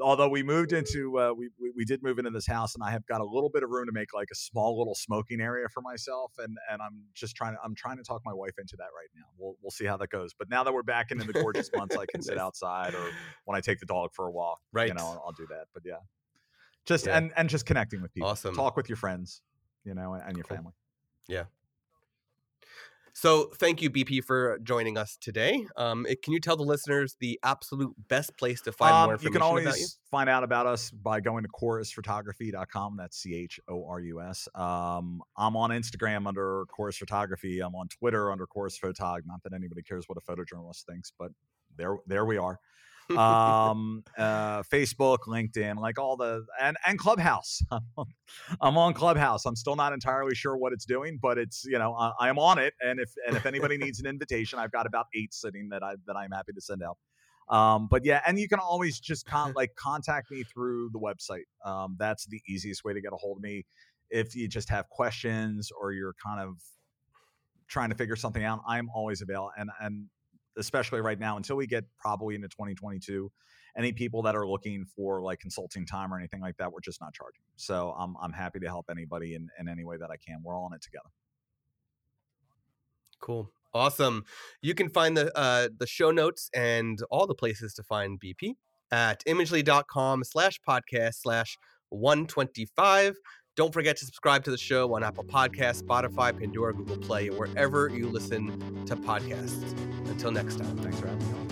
[0.00, 2.90] Although we moved into uh, we, we we did move into this house and I
[2.90, 5.66] have got a little bit of room to make like a small little smoking area
[5.68, 8.74] for myself and and I'm just trying to I'm trying to talk my wife into
[8.78, 9.26] that right now.
[9.36, 10.32] We'll we'll see how that goes.
[10.38, 13.10] But now that we're back into the gorgeous months, I can sit outside or
[13.44, 14.88] when I take the dog for a walk, Right.
[14.88, 15.66] You know, I'll, I'll do that.
[15.74, 15.96] But yeah,
[16.86, 17.18] just Yeah.
[17.18, 18.30] and and just connecting with people.
[18.30, 18.54] Awesome.
[18.54, 19.42] Talk with your friends,
[19.84, 20.56] you know, and, and your Cool.
[20.56, 20.72] family.
[23.14, 25.66] So thank you, BP, for joining us today.
[25.76, 29.20] Um, it- can you tell the listeners the absolute best place to find more Um,
[29.22, 29.86] you can always about you?
[30.10, 32.96] find out about us by going to chorusphotography.com.
[32.96, 34.48] That's C H O R U S.
[34.54, 37.60] Um, I'm on Instagram under Chorus Photography.
[37.60, 39.20] I'm on Twitter under Chorus Photog.
[39.26, 41.32] Not that anybody cares what a photojournalist thinks, but
[41.76, 42.58] there, there we are.
[43.10, 47.62] Um, uh, Facebook, LinkedIn, like all the and and Clubhouse.
[48.60, 49.46] I'm on Clubhouse.
[49.46, 52.58] I'm still not entirely sure what it's doing, but it's you know I, I'm on
[52.58, 52.74] it.
[52.80, 55.94] And if and if anybody needs an invitation, I've got about eight sitting that I
[56.06, 56.98] that I'm happy to send out.
[57.48, 61.44] Um, but yeah, and you can always just con- like contact me through the website.
[61.64, 63.66] Um, that's the easiest way to get a hold of me.
[64.10, 66.56] If you just have questions or you're kind of
[67.68, 69.50] trying to figure something out, I'm always available.
[69.56, 70.06] And and
[70.56, 73.30] especially right now, until we get probably into 2022,
[73.76, 77.00] any people that are looking for like consulting time or anything like that, we're just
[77.00, 77.42] not charging.
[77.56, 80.42] So I'm I'm happy to help anybody in, in any way that I can.
[80.44, 81.08] We're all in it together.
[83.20, 83.50] Cool.
[83.74, 84.24] Awesome.
[84.60, 88.54] You can find the uh, the show notes and all the places to find BP
[88.90, 91.56] at imagely.com slash podcast slash
[91.88, 93.14] 125.
[93.54, 97.46] Don't forget to subscribe to the show on Apple Podcasts, Spotify, Pandora, Google Play, or
[97.46, 99.62] wherever you listen to podcasts.
[100.08, 100.76] Until next time.
[100.78, 101.34] Thanks for having me.
[101.34, 101.42] on.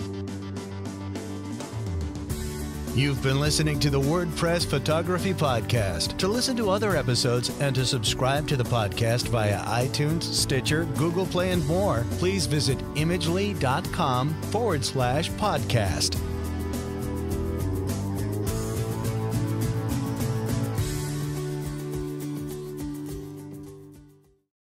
[2.95, 6.17] You've been listening to the WordPress Photography Podcast.
[6.17, 11.25] To listen to other episodes and to subscribe to the podcast via iTunes, Stitcher, Google
[11.25, 16.19] Play, and more, please visit imagely.com forward slash podcast.